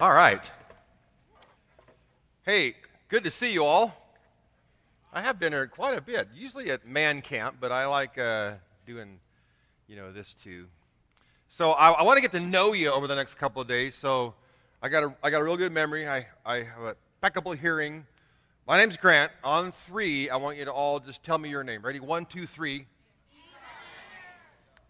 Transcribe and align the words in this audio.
All 0.00 0.12
right. 0.12 0.48
Hey, 2.44 2.76
good 3.08 3.24
to 3.24 3.32
see 3.32 3.50
you 3.50 3.64
all. 3.64 3.92
I 5.12 5.20
have 5.22 5.40
been 5.40 5.52
here 5.52 5.66
quite 5.66 5.98
a 5.98 6.00
bit, 6.00 6.28
usually 6.32 6.70
at 6.70 6.86
man 6.86 7.20
camp, 7.20 7.56
but 7.60 7.72
I 7.72 7.84
like 7.86 8.16
uh, 8.16 8.52
doing, 8.86 9.18
you 9.88 9.96
know, 9.96 10.12
this 10.12 10.36
too. 10.40 10.66
So 11.48 11.72
I, 11.72 11.90
I 11.90 12.02
want 12.04 12.16
to 12.16 12.20
get 12.20 12.30
to 12.30 12.38
know 12.38 12.74
you 12.74 12.92
over 12.92 13.08
the 13.08 13.16
next 13.16 13.34
couple 13.38 13.60
of 13.60 13.66
days. 13.66 13.96
So 13.96 14.34
I 14.80 14.88
got 14.88 15.02
a, 15.02 15.12
I 15.20 15.30
got 15.30 15.40
a 15.40 15.44
real 15.44 15.56
good 15.56 15.72
memory. 15.72 16.06
I, 16.06 16.26
I 16.46 16.58
have 16.58 16.82
a 16.84 16.96
impeccable 17.16 17.50
hearing. 17.50 18.06
My 18.68 18.78
name's 18.78 18.96
Grant. 18.96 19.32
On 19.42 19.72
three, 19.88 20.30
I 20.30 20.36
want 20.36 20.58
you 20.58 20.64
to 20.64 20.72
all 20.72 21.00
just 21.00 21.24
tell 21.24 21.38
me 21.38 21.48
your 21.48 21.64
name. 21.64 21.82
Ready? 21.82 21.98
One, 21.98 22.24
two, 22.24 22.46
three. 22.46 22.86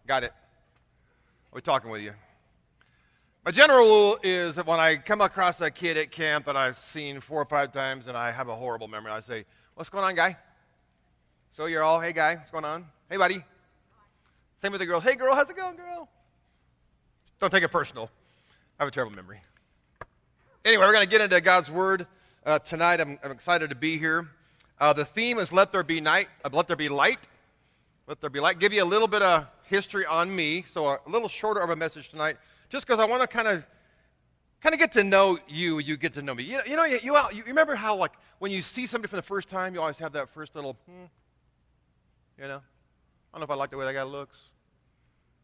Got 0.05 0.23
it. 0.23 0.33
We're 1.51 1.61
talking 1.61 1.89
with 1.89 2.01
you. 2.03 2.13
My 3.49 3.51
general 3.51 3.87
rule 3.87 4.19
is 4.21 4.53
that 4.53 4.67
when 4.67 4.79
I 4.79 4.97
come 4.97 5.21
across 5.21 5.59
a 5.59 5.71
kid 5.71 5.97
at 5.97 6.11
camp 6.11 6.45
that 6.45 6.55
I've 6.55 6.77
seen 6.77 7.19
four 7.19 7.41
or 7.41 7.45
five 7.45 7.71
times 7.71 8.05
and 8.05 8.15
I 8.15 8.29
have 8.29 8.47
a 8.47 8.53
horrible 8.53 8.87
memory, 8.87 9.11
I 9.11 9.21
say, 9.21 9.43
What's 9.73 9.89
going 9.89 10.03
on, 10.03 10.13
guy? 10.13 10.37
So 11.49 11.65
you're 11.65 11.81
all, 11.81 11.99
Hey, 11.99 12.13
guy, 12.13 12.35
what's 12.35 12.51
going 12.51 12.63
on? 12.63 12.85
Hey, 13.09 13.17
buddy. 13.17 13.43
Same 14.57 14.71
with 14.71 14.81
the 14.81 14.85
girls. 14.85 15.03
Hey, 15.03 15.15
girl, 15.15 15.33
how's 15.33 15.49
it 15.49 15.55
going, 15.55 15.77
girl? 15.77 16.07
Don't 17.39 17.49
take 17.49 17.63
it 17.63 17.69
personal. 17.69 18.11
I 18.79 18.83
have 18.83 18.89
a 18.89 18.91
terrible 18.91 19.15
memory. 19.15 19.41
Anyway, 20.63 20.85
we're 20.85 20.93
going 20.93 21.03
to 21.03 21.09
get 21.09 21.21
into 21.21 21.41
God's 21.41 21.71
Word 21.71 22.05
uh, 22.45 22.59
tonight. 22.59 23.01
I'm, 23.01 23.17
I'm, 23.23 23.31
excited 23.31 23.71
to 23.71 23.75
be 23.75 23.97
here. 23.97 24.27
Uh, 24.79 24.93
the 24.93 25.05
theme 25.05 25.39
is 25.39 25.51
Let 25.51 25.71
There 25.71 25.81
Be 25.81 25.99
Night, 25.99 26.27
uh, 26.45 26.49
Let 26.53 26.67
There 26.67 26.77
Be 26.77 26.87
Light. 26.87 27.27
Let 28.05 28.21
There 28.21 28.29
Be 28.29 28.41
Light. 28.41 28.59
Give 28.59 28.73
you 28.73 28.83
a 28.83 28.85
little 28.85 29.07
bit 29.07 29.23
of 29.23 29.47
history 29.63 30.05
on 30.05 30.35
me, 30.35 30.65
so 30.69 30.85
a 30.85 30.99
little 31.07 31.27
shorter 31.27 31.61
of 31.61 31.71
a 31.71 31.75
message 31.75 32.09
tonight 32.09 32.37
just 32.69 32.85
because 32.85 32.99
I 32.99 33.05
want 33.05 33.21
to 33.21 33.27
kind 33.27 33.47
of 33.47 33.65
kind 34.61 34.73
of 34.73 34.79
get 34.79 34.91
to 34.93 35.03
know 35.03 35.37
you, 35.47 35.79
you 35.79 35.97
get 35.97 36.13
to 36.13 36.21
know 36.21 36.33
me. 36.33 36.43
You, 36.43 36.59
you 36.65 36.75
know, 36.75 36.83
you, 36.83 36.99
you, 37.01 37.15
you, 37.33 37.43
remember 37.45 37.75
how, 37.75 37.95
like, 37.95 38.11
when 38.39 38.51
you 38.51 38.61
see 38.61 38.85
somebody 38.85 39.09
for 39.09 39.15
the 39.15 39.21
first 39.21 39.49
time, 39.49 39.73
you 39.73 39.81
always 39.81 39.97
have 39.99 40.13
that 40.13 40.29
first 40.29 40.55
little, 40.55 40.77
hmm, 40.85 41.05
you 42.37 42.47
know? 42.47 42.61
I 43.33 43.37
don't 43.37 43.41
know 43.41 43.43
if 43.45 43.51
I 43.51 43.55
like 43.55 43.69
the 43.69 43.77
way 43.77 43.85
that 43.85 43.93
guy 43.93 44.03
looks. 44.03 44.37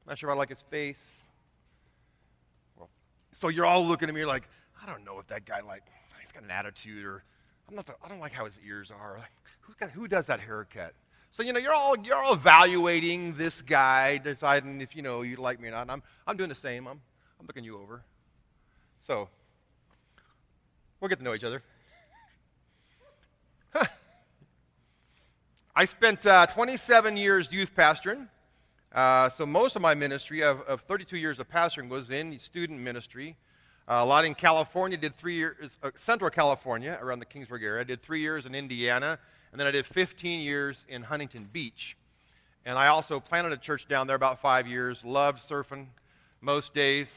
I'm 0.05 0.11
not 0.11 0.19
sure 0.19 0.29
if 0.29 0.35
I 0.35 0.37
like 0.37 0.49
his 0.49 0.63
face. 0.69 1.27
Well, 2.77 2.89
so 3.31 3.47
you're 3.47 3.65
all 3.65 3.85
looking 3.85 4.09
at 4.09 4.15
me 4.15 4.25
like, 4.25 4.49
I 4.81 4.85
don't 4.85 5.05
know 5.05 5.19
if 5.19 5.27
that 5.27 5.45
guy, 5.45 5.61
like, 5.61 5.83
he's 6.21 6.31
got 6.31 6.43
an 6.43 6.51
attitude, 6.51 7.05
or 7.05 7.23
I'm 7.69 7.75
not 7.75 7.85
the, 7.85 7.95
I 8.03 8.09
don't 8.09 8.19
like 8.19 8.33
how 8.33 8.45
his 8.45 8.59
ears 8.65 8.91
are. 8.91 9.17
Like, 9.19 9.31
who, 9.61 9.73
got, 9.79 9.91
who 9.91 10.07
does 10.07 10.25
that 10.27 10.39
haircut? 10.39 10.93
So, 11.31 11.43
you 11.43 11.53
know, 11.53 11.59
you're 11.59 11.73
all, 11.73 11.97
you're 11.97 12.15
all 12.15 12.33
evaluating 12.33 13.35
this 13.35 13.61
guy, 13.61 14.17
deciding 14.17 14.81
if, 14.81 14.95
you 14.95 15.01
know, 15.01 15.21
you 15.21 15.37
like 15.37 15.59
me 15.59 15.67
or 15.67 15.71
not. 15.71 15.81
And 15.83 15.91
I'm, 15.91 16.03
I'm 16.27 16.37
doing 16.37 16.49
the 16.49 16.55
same. 16.55 16.87
I'm, 16.87 17.01
I'm 17.39 17.47
looking 17.47 17.63
you 17.63 17.77
over. 17.79 18.01
So, 19.05 19.29
we'll 20.99 21.09
get 21.09 21.19
to 21.19 21.23
know 21.23 21.33
each 21.33 21.43
other. 21.43 21.61
I 25.75 25.85
spent 25.85 26.25
uh, 26.25 26.47
27 26.47 27.17
years 27.17 27.51
youth 27.51 27.75
pastoring. 27.75 28.29
Uh, 28.93 29.29
so, 29.29 29.45
most 29.45 29.75
of 29.75 29.81
my 29.81 29.93
ministry 29.93 30.41
of, 30.41 30.61
of, 30.61 30.81
32 30.81 31.17
years 31.17 31.39
of 31.39 31.49
pastoring 31.49 31.89
was 31.89 32.09
in 32.11 32.39
student 32.39 32.79
ministry. 32.79 33.35
Uh, 33.87 33.99
a 34.01 34.05
lot 34.05 34.23
in 34.23 34.33
California, 34.33 34.97
did 34.97 35.17
three 35.17 35.35
years, 35.35 35.77
uh, 35.83 35.91
Central 35.95 36.29
California, 36.29 36.97
around 37.01 37.19
the 37.19 37.25
Kingsburg 37.25 37.61
area. 37.61 37.81
I 37.81 37.83
did 37.83 38.01
three 38.01 38.21
years 38.21 38.45
in 38.45 38.55
Indiana, 38.55 39.19
and 39.51 39.59
then 39.59 39.67
I 39.67 39.71
did 39.71 39.85
15 39.85 40.41
years 40.41 40.85
in 40.87 41.03
Huntington 41.03 41.49
Beach. 41.51 41.97
And 42.65 42.79
I 42.79 42.87
also 42.87 43.19
planted 43.19 43.51
a 43.51 43.57
church 43.57 43.87
down 43.87 44.07
there 44.07 44.15
about 44.15 44.41
five 44.41 44.65
years, 44.65 45.03
loved 45.03 45.39
surfing 45.39 45.87
most 46.45 46.75
days, 46.75 47.11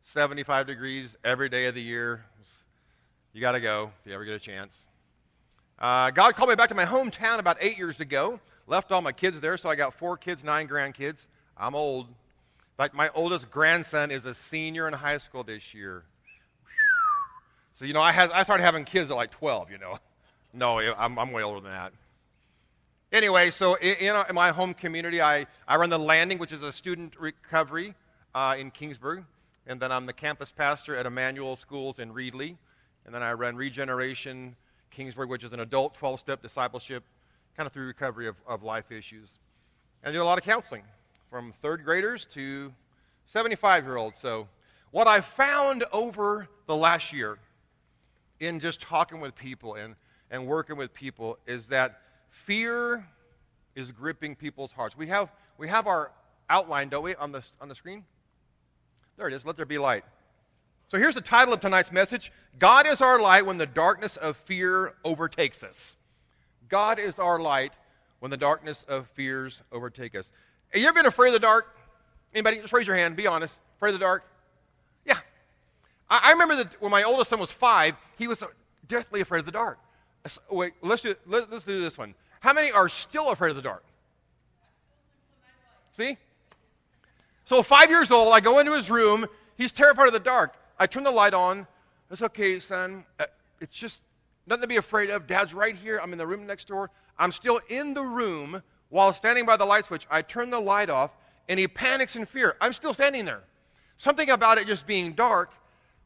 75 0.00 0.66
degrees 0.66 1.14
every 1.22 1.50
day 1.50 1.66
of 1.66 1.74
the 1.74 1.82
year. 1.82 2.24
You 3.34 3.42
got 3.42 3.52
to 3.52 3.60
go 3.60 3.92
if 4.00 4.08
you 4.08 4.14
ever 4.14 4.24
get 4.24 4.32
a 4.32 4.38
chance. 4.38 4.86
Uh, 5.78 6.10
God 6.10 6.34
called 6.34 6.48
me 6.48 6.54
back 6.54 6.70
to 6.70 6.74
my 6.74 6.86
hometown 6.86 7.40
about 7.40 7.58
eight 7.60 7.76
years 7.76 8.00
ago. 8.00 8.40
Left 8.66 8.90
all 8.90 9.02
my 9.02 9.12
kids 9.12 9.38
there, 9.40 9.58
so 9.58 9.68
I 9.68 9.76
got 9.76 9.92
four 9.92 10.16
kids, 10.16 10.42
nine 10.42 10.66
grandkids. 10.66 11.26
I'm 11.58 11.74
old. 11.74 12.06
Fact, 12.78 12.94
my 12.94 13.10
oldest 13.14 13.50
grandson 13.50 14.10
is 14.10 14.24
a 14.24 14.32
senior 14.32 14.88
in 14.88 14.94
high 14.94 15.18
school 15.18 15.44
this 15.44 15.74
year. 15.74 16.02
So, 17.74 17.84
you 17.84 17.92
know, 17.92 18.00
I, 18.00 18.12
has, 18.12 18.30
I 18.30 18.44
started 18.44 18.62
having 18.62 18.86
kids 18.86 19.10
at 19.10 19.16
like 19.16 19.32
12, 19.32 19.70
you 19.70 19.78
know. 19.78 19.98
No, 20.54 20.78
I'm, 20.78 21.18
I'm 21.18 21.32
way 21.32 21.42
older 21.42 21.60
than 21.60 21.72
that. 21.72 21.92
Anyway, 23.12 23.50
so 23.50 23.74
in, 23.74 23.96
in, 23.96 24.34
my 24.34 24.52
home 24.52 24.72
community, 24.72 25.20
I, 25.20 25.46
I 25.68 25.76
run 25.76 25.90
the 25.90 25.98
Landing, 25.98 26.38
which 26.38 26.52
is 26.52 26.62
a 26.62 26.72
student 26.72 27.14
recovery 27.20 27.94
uh, 28.34 28.54
in 28.58 28.70
Kingsburg. 28.70 29.24
And 29.66 29.80
then 29.80 29.92
I'm 29.92 30.06
the 30.06 30.12
campus 30.12 30.50
pastor 30.50 30.96
at 30.96 31.06
Immanuel 31.06 31.56
Schools 31.56 31.98
in 31.98 32.12
Reedley. 32.12 32.56
And 33.06 33.14
then 33.14 33.22
I 33.22 33.32
run 33.32 33.56
Regeneration 33.56 34.56
Kingsburg, 34.96 35.28
which 35.28 35.44
is 35.44 35.52
an 35.52 35.60
adult 35.60 35.94
12 35.94 36.20
step 36.20 36.42
discipleship, 36.42 37.04
kind 37.56 37.66
of 37.66 37.72
through 37.72 37.86
recovery 37.86 38.28
of, 38.28 38.36
of 38.46 38.62
life 38.62 38.90
issues. 38.90 39.38
And 40.02 40.10
I 40.10 40.12
do 40.12 40.22
a 40.22 40.24
lot 40.24 40.38
of 40.38 40.44
counseling 40.44 40.82
from 41.30 41.52
third 41.62 41.84
graders 41.84 42.26
to 42.34 42.72
75 43.26 43.84
year 43.84 43.96
olds. 43.96 44.18
So, 44.20 44.48
what 44.90 45.06
I 45.06 45.22
found 45.22 45.84
over 45.92 46.48
the 46.66 46.76
last 46.76 47.12
year 47.12 47.38
in 48.40 48.60
just 48.60 48.80
talking 48.80 49.20
with 49.20 49.34
people 49.34 49.76
and, 49.76 49.94
and 50.30 50.46
working 50.46 50.76
with 50.76 50.92
people 50.92 51.38
is 51.46 51.68
that 51.68 52.00
fear 52.28 53.06
is 53.74 53.90
gripping 53.90 54.36
people's 54.36 54.72
hearts. 54.72 54.96
We 54.96 55.06
have, 55.06 55.32
we 55.56 55.68
have 55.68 55.86
our 55.86 56.10
outline, 56.50 56.90
don't 56.90 57.04
we, 57.04 57.14
on 57.14 57.32
the, 57.32 57.42
on 57.60 57.68
the 57.68 57.74
screen? 57.74 58.04
There 59.16 59.28
it 59.28 59.34
is. 59.34 59.44
Let 59.44 59.56
there 59.56 59.66
be 59.66 59.78
light. 59.78 60.04
So 60.88 60.98
here's 60.98 61.14
the 61.14 61.20
title 61.20 61.54
of 61.54 61.60
tonight's 61.60 61.92
message 61.92 62.32
God 62.58 62.86
is 62.86 63.00
our 63.00 63.20
light 63.20 63.46
when 63.46 63.58
the 63.58 63.66
darkness 63.66 64.16
of 64.16 64.36
fear 64.36 64.94
overtakes 65.04 65.62
us. 65.62 65.96
God 66.68 66.98
is 66.98 67.18
our 67.18 67.38
light 67.38 67.72
when 68.20 68.30
the 68.30 68.36
darkness 68.36 68.84
of 68.88 69.08
fears 69.14 69.62
overtake 69.72 70.14
us. 70.14 70.30
Have 70.72 70.80
you 70.80 70.88
ever 70.88 70.94
been 70.94 71.06
afraid 71.06 71.28
of 71.28 71.34
the 71.34 71.40
dark? 71.40 71.76
Anybody? 72.34 72.60
Just 72.60 72.72
raise 72.72 72.86
your 72.86 72.96
hand. 72.96 73.16
Be 73.16 73.26
honest. 73.26 73.56
Afraid 73.76 73.90
of 73.90 73.94
the 73.94 74.04
dark? 74.04 74.24
Yeah. 75.04 75.18
I, 76.08 76.20
I 76.24 76.30
remember 76.32 76.56
that 76.56 76.80
when 76.80 76.90
my 76.90 77.02
oldest 77.02 77.30
son 77.30 77.40
was 77.40 77.52
five, 77.52 77.94
he 78.16 78.28
was 78.28 78.42
deathly 78.86 79.20
afraid 79.20 79.40
of 79.40 79.46
the 79.46 79.52
dark. 79.52 79.78
Wait, 80.50 80.74
let's 80.82 81.02
do, 81.02 81.14
let, 81.26 81.50
let's 81.50 81.64
do 81.64 81.80
this 81.80 81.98
one. 81.98 82.14
How 82.40 82.52
many 82.52 82.70
are 82.70 82.88
still 82.88 83.30
afraid 83.30 83.50
of 83.50 83.56
the 83.56 83.62
dark? 83.62 83.84
See? 85.92 86.16
So, 87.44 87.62
five 87.62 87.90
years 87.90 88.10
old, 88.10 88.32
I 88.32 88.40
go 88.40 88.58
into 88.58 88.72
his 88.72 88.90
room. 88.90 89.26
He's 89.56 89.72
terrified 89.72 90.06
of 90.06 90.12
the 90.12 90.20
dark. 90.20 90.54
I 90.78 90.86
turn 90.86 91.02
the 91.02 91.10
light 91.10 91.34
on. 91.34 91.66
It's 92.10 92.22
okay, 92.22 92.58
son. 92.58 93.04
Uh, 93.18 93.26
it's 93.60 93.74
just 93.74 94.02
nothing 94.46 94.62
to 94.62 94.68
be 94.68 94.76
afraid 94.76 95.10
of. 95.10 95.26
Dad's 95.26 95.54
right 95.54 95.74
here. 95.74 96.00
I'm 96.02 96.12
in 96.12 96.18
the 96.18 96.26
room 96.26 96.46
next 96.46 96.68
door. 96.68 96.90
I'm 97.18 97.32
still 97.32 97.60
in 97.68 97.94
the 97.94 98.02
room 98.02 98.62
while 98.88 99.12
standing 99.12 99.46
by 99.46 99.56
the 99.56 99.64
light 99.64 99.86
switch. 99.86 100.06
I 100.10 100.22
turn 100.22 100.50
the 100.50 100.60
light 100.60 100.90
off, 100.90 101.10
and 101.48 101.58
he 101.58 101.66
panics 101.66 102.16
in 102.16 102.26
fear. 102.26 102.56
I'm 102.60 102.72
still 102.72 102.94
standing 102.94 103.24
there. 103.24 103.42
Something 103.96 104.30
about 104.30 104.58
it 104.58 104.66
just 104.66 104.86
being 104.86 105.12
dark 105.12 105.52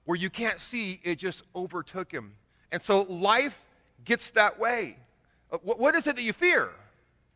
where 0.05 0.17
you 0.17 0.31
can't 0.31 0.61
see, 0.61 1.01
it 1.03 1.17
just 1.17 1.43
overtook 1.55 2.11
him. 2.11 2.33
And 2.73 2.83
so 2.83 3.03
life 3.03 3.59
gets 4.05 4.31
that 4.31 4.59
way. 4.59 4.97
Uh, 5.51 5.59
what 5.63 5.95
is 5.95 6.07
it 6.07 6.17
that 6.17 6.23
you 6.23 6.33
fear 6.33 6.71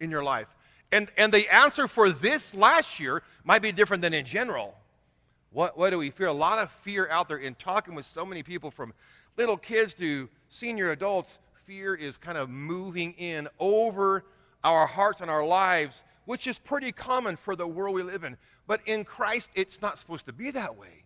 in 0.00 0.10
your 0.10 0.22
life? 0.22 0.47
And, 0.93 1.11
and 1.17 1.33
the 1.33 1.53
answer 1.55 1.87
for 1.87 2.11
this 2.11 2.55
last 2.55 2.99
year 2.99 3.23
might 3.45 3.62
be 3.62 3.73
different 3.73 4.03
than 4.03 4.12
in 4.12 4.25
general. 4.25 4.75
What, 5.53 5.77
what 5.78 5.91
do 5.91 5.99
we 5.99 6.11
fear? 6.11 6.28
A 6.28 6.33
lot 6.33 6.59
of 6.59 6.71
fear 6.83 7.09
out 7.11 7.28
there 7.28 7.39
in 7.39 7.55
talking 7.55 7.95
with 7.95 8.06
so 8.06 8.25
many 8.25 8.43
people 8.43 8.71
from 8.71 8.93
little 9.37 9.56
kids 9.56 9.95
to 9.95 10.28
senior 10.49 10.91
adults. 10.91 11.39
Fear 11.67 11.95
is 11.95 12.17
kind 12.17 12.37
of 12.37 12.51
moving 12.51 13.12
in 13.15 13.49
over 13.59 14.25
our 14.65 14.87
hearts 14.87 15.21
and 15.21 15.31
our 15.31 15.45
lives, 15.45 16.05
which 16.25 16.47
is 16.47 16.59
pretty 16.59 16.93
common 16.93 17.37
for 17.37 17.55
the 17.55 17.67
world 17.67 17.95
we 17.95 18.03
live 18.03 18.25
in. 18.25 18.37
But 18.67 18.81
in 18.87 19.05
Christ, 19.05 19.51
it's 19.55 19.81
not 19.81 19.99
supposed 19.99 20.27
to 20.27 20.33
be 20.33 20.51
that 20.53 20.77
way. 20.77 21.05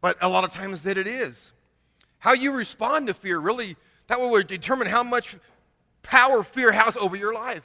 But 0.00 0.16
a 0.20 0.28
lot 0.28 0.44
of 0.44 0.50
times 0.50 0.82
that 0.82 0.96
it 0.96 1.06
is. 1.06 1.52
How 2.18 2.32
you 2.32 2.52
respond 2.52 3.06
to 3.06 3.14
fear 3.14 3.38
really, 3.38 3.76
that 4.08 4.20
will 4.20 4.42
determine 4.42 4.88
how 4.88 5.02
much 5.02 5.36
power 6.02 6.42
fear 6.42 6.72
has 6.72 6.96
over 6.96 7.16
your 7.16 7.34
life 7.34 7.62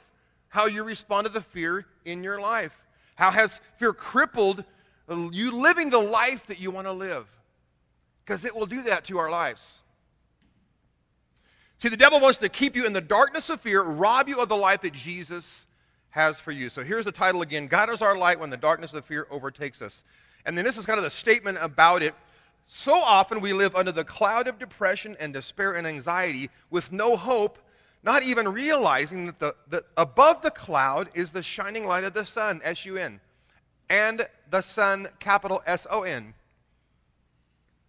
how 0.54 0.66
you 0.66 0.84
respond 0.84 1.26
to 1.26 1.32
the 1.32 1.40
fear 1.40 1.84
in 2.04 2.22
your 2.22 2.40
life. 2.40 2.70
How 3.16 3.32
has 3.32 3.60
fear 3.76 3.92
crippled 3.92 4.62
you 5.08 5.50
living 5.50 5.90
the 5.90 5.98
life 5.98 6.46
that 6.46 6.60
you 6.60 6.70
want 6.70 6.86
to 6.86 6.92
live? 6.92 7.26
Because 8.24 8.44
it 8.44 8.54
will 8.54 8.64
do 8.64 8.84
that 8.84 9.04
to 9.06 9.18
our 9.18 9.28
lives. 9.28 9.80
See, 11.78 11.88
the 11.88 11.96
devil 11.96 12.20
wants 12.20 12.38
to 12.38 12.48
keep 12.48 12.76
you 12.76 12.86
in 12.86 12.92
the 12.92 13.00
darkness 13.00 13.50
of 13.50 13.62
fear, 13.62 13.82
rob 13.82 14.28
you 14.28 14.38
of 14.38 14.48
the 14.48 14.54
life 14.54 14.82
that 14.82 14.92
Jesus 14.92 15.66
has 16.10 16.38
for 16.38 16.52
you. 16.52 16.68
So 16.68 16.84
here's 16.84 17.04
the 17.04 17.10
title 17.10 17.42
again 17.42 17.66
God 17.66 17.90
is 17.90 18.00
our 18.00 18.16
light 18.16 18.38
when 18.38 18.50
the 18.50 18.56
darkness 18.56 18.94
of 18.94 19.04
fear 19.04 19.26
overtakes 19.32 19.82
us. 19.82 20.04
And 20.46 20.56
then 20.56 20.64
this 20.64 20.78
is 20.78 20.86
kind 20.86 20.98
of 20.98 21.04
the 21.04 21.10
statement 21.10 21.58
about 21.60 22.00
it. 22.00 22.14
So 22.68 22.94
often 22.94 23.40
we 23.40 23.52
live 23.52 23.74
under 23.74 23.90
the 23.90 24.04
cloud 24.04 24.46
of 24.46 24.60
depression 24.60 25.16
and 25.18 25.34
despair 25.34 25.72
and 25.72 25.84
anxiety 25.84 26.48
with 26.70 26.92
no 26.92 27.16
hope 27.16 27.58
not 28.04 28.22
even 28.22 28.46
realizing 28.46 29.26
that 29.26 29.38
the, 29.40 29.54
the, 29.68 29.84
above 29.96 30.42
the 30.42 30.50
cloud 30.50 31.08
is 31.14 31.32
the 31.32 31.42
shining 31.42 31.86
light 31.86 32.04
of 32.04 32.12
the 32.12 32.26
sun, 32.26 32.60
S 32.62 32.84
U 32.84 32.98
N, 32.98 33.18
and 33.88 34.28
the 34.50 34.60
sun, 34.60 35.08
capital 35.18 35.62
S 35.66 35.86
O 35.90 36.02
N. 36.02 36.34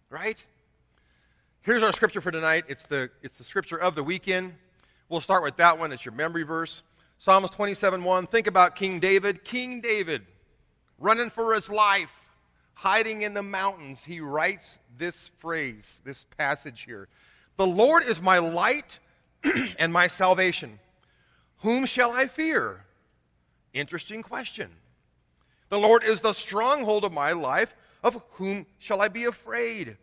right? 0.08 0.42
Here's 1.60 1.82
our 1.82 1.92
scripture 1.92 2.20
for 2.20 2.30
tonight. 2.30 2.64
It's 2.68 2.86
the, 2.86 3.10
it's 3.22 3.36
the 3.36 3.44
scripture 3.44 3.76
of 3.76 3.94
the 3.94 4.02
weekend. 4.02 4.54
We'll 5.10 5.20
start 5.20 5.42
with 5.42 5.56
that 5.58 5.78
one. 5.78 5.92
It's 5.92 6.04
your 6.04 6.14
memory 6.14 6.44
verse. 6.44 6.82
Psalms 7.18 7.50
27 7.50 8.02
1. 8.02 8.26
Think 8.28 8.46
about 8.46 8.74
King 8.74 8.98
David. 9.00 9.44
King 9.44 9.82
David, 9.82 10.22
running 10.98 11.28
for 11.28 11.52
his 11.52 11.68
life, 11.68 12.12
hiding 12.72 13.22
in 13.22 13.34
the 13.34 13.42
mountains. 13.42 14.02
He 14.02 14.20
writes 14.20 14.78
this 14.96 15.28
phrase, 15.36 16.00
this 16.04 16.24
passage 16.38 16.84
here 16.86 17.08
The 17.58 17.66
Lord 17.66 18.04
is 18.04 18.22
my 18.22 18.38
light 18.38 18.98
and 19.78 19.92
my 19.92 20.06
salvation. 20.06 20.78
Whom 21.58 21.86
shall 21.86 22.12
I 22.12 22.26
fear? 22.26 22.84
Interesting 23.72 24.22
question. 24.22 24.70
The 25.68 25.78
Lord 25.78 26.04
is 26.04 26.20
the 26.20 26.32
stronghold 26.32 27.04
of 27.04 27.12
my 27.12 27.32
life. 27.32 27.74
Of 28.02 28.22
whom 28.32 28.66
shall 28.78 29.00
I 29.00 29.08
be 29.08 29.24
afraid? 29.24 29.96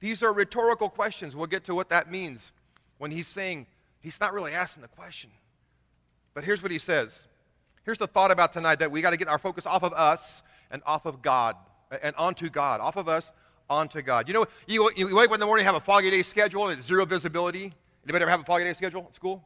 These 0.00 0.22
are 0.22 0.32
rhetorical 0.32 0.88
questions. 0.88 1.34
We'll 1.34 1.46
get 1.46 1.64
to 1.64 1.74
what 1.74 1.88
that 1.88 2.10
means 2.10 2.52
when 2.98 3.10
he's 3.10 3.26
saying, 3.26 3.66
he's 4.00 4.20
not 4.20 4.34
really 4.34 4.52
asking 4.52 4.82
the 4.82 4.88
question. 4.88 5.30
But 6.34 6.44
here's 6.44 6.62
what 6.62 6.70
he 6.70 6.78
says. 6.78 7.26
Here's 7.84 7.98
the 7.98 8.06
thought 8.06 8.30
about 8.30 8.52
tonight 8.52 8.80
that 8.80 8.90
we 8.90 9.00
got 9.00 9.10
to 9.10 9.16
get 9.16 9.28
our 9.28 9.38
focus 9.38 9.66
off 9.66 9.82
of 9.82 9.92
us 9.92 10.42
and 10.70 10.82
off 10.84 11.06
of 11.06 11.22
God 11.22 11.56
and 12.02 12.14
onto 12.16 12.50
God. 12.50 12.80
Off 12.80 12.96
of 12.96 13.08
us, 13.08 13.32
onto 13.70 14.02
God. 14.02 14.28
You 14.28 14.34
know, 14.34 14.46
you, 14.66 14.90
you 14.96 15.16
wake 15.16 15.28
up 15.28 15.34
in 15.34 15.40
the 15.40 15.46
morning, 15.46 15.64
have 15.64 15.74
a 15.74 15.80
foggy 15.80 16.10
day 16.10 16.22
schedule, 16.22 16.68
and 16.68 16.78
it's 16.78 16.86
zero 16.86 17.06
visibility. 17.06 17.72
Anybody 18.08 18.22
ever 18.22 18.30
have 18.30 18.40
a 18.40 18.44
foggy 18.44 18.64
day 18.64 18.72
schedule 18.72 19.04
at 19.06 19.14
school? 19.14 19.44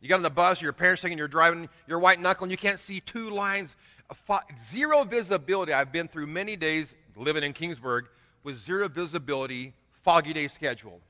You 0.00 0.08
got 0.08 0.14
on 0.14 0.22
the 0.22 0.30
bus, 0.30 0.62
your 0.62 0.72
parents 0.72 1.02
thinking 1.02 1.18
you're 1.18 1.26
driving, 1.26 1.68
you're 1.88 1.98
white 1.98 2.20
knuckling, 2.20 2.48
you 2.48 2.56
can't 2.56 2.78
see 2.78 3.00
two 3.00 3.28
lines. 3.30 3.74
Zero 4.68 5.02
visibility. 5.02 5.72
I've 5.72 5.90
been 5.90 6.06
through 6.06 6.28
many 6.28 6.54
days 6.54 6.94
living 7.16 7.42
in 7.42 7.52
Kingsburg 7.52 8.02
with 8.44 8.56
zero 8.56 8.86
visibility, 8.88 9.74
foggy 10.04 10.32
day 10.32 10.46
schedule. 10.46 11.00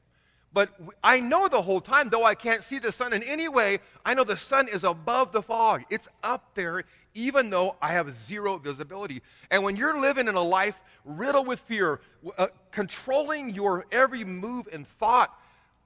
But 0.54 0.70
I 1.04 1.20
know 1.20 1.46
the 1.46 1.60
whole 1.60 1.82
time, 1.82 2.08
though 2.08 2.24
I 2.24 2.34
can't 2.34 2.64
see 2.64 2.78
the 2.78 2.90
sun 2.90 3.12
in 3.12 3.22
any 3.22 3.48
way, 3.48 3.80
I 4.06 4.14
know 4.14 4.24
the 4.24 4.38
sun 4.38 4.66
is 4.66 4.82
above 4.82 5.30
the 5.30 5.42
fog. 5.42 5.82
It's 5.90 6.08
up 6.22 6.54
there, 6.54 6.84
even 7.12 7.50
though 7.50 7.76
I 7.82 7.92
have 7.92 8.16
zero 8.16 8.56
visibility. 8.56 9.20
And 9.50 9.62
when 9.62 9.76
you're 9.76 10.00
living 10.00 10.26
in 10.26 10.36
a 10.36 10.42
life 10.42 10.80
riddled 11.04 11.46
with 11.46 11.60
fear, 11.60 12.00
uh, 12.38 12.46
controlling 12.70 13.50
your 13.50 13.84
every 13.92 14.24
move 14.24 14.70
and 14.72 14.88
thought 14.88 15.38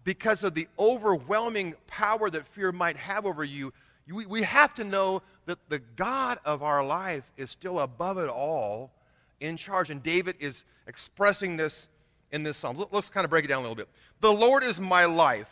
because 0.06 0.44
of 0.44 0.54
the 0.54 0.68
overwhelming 0.78 1.74
power 1.88 2.30
that 2.30 2.46
fear 2.46 2.70
might 2.70 2.96
have 2.96 3.26
over 3.26 3.42
you, 3.42 3.72
you 4.06 4.24
we 4.28 4.40
have 4.42 4.72
to 4.72 4.84
know 4.84 5.20
that 5.46 5.58
the 5.68 5.80
God 5.96 6.38
of 6.44 6.62
our 6.62 6.86
life 6.86 7.24
is 7.36 7.50
still 7.50 7.80
above 7.80 8.16
it 8.16 8.28
all 8.28 8.92
in 9.40 9.56
charge. 9.56 9.90
And 9.90 10.00
David 10.00 10.36
is 10.38 10.62
expressing 10.86 11.56
this 11.56 11.88
in 12.30 12.44
this 12.44 12.56
psalm. 12.56 12.86
Let's 12.92 13.10
kind 13.10 13.24
of 13.24 13.30
break 13.30 13.44
it 13.44 13.48
down 13.48 13.58
a 13.58 13.62
little 13.62 13.74
bit. 13.74 13.88
The 14.20 14.32
Lord 14.32 14.62
is 14.62 14.78
my 14.78 15.06
life. 15.06 15.48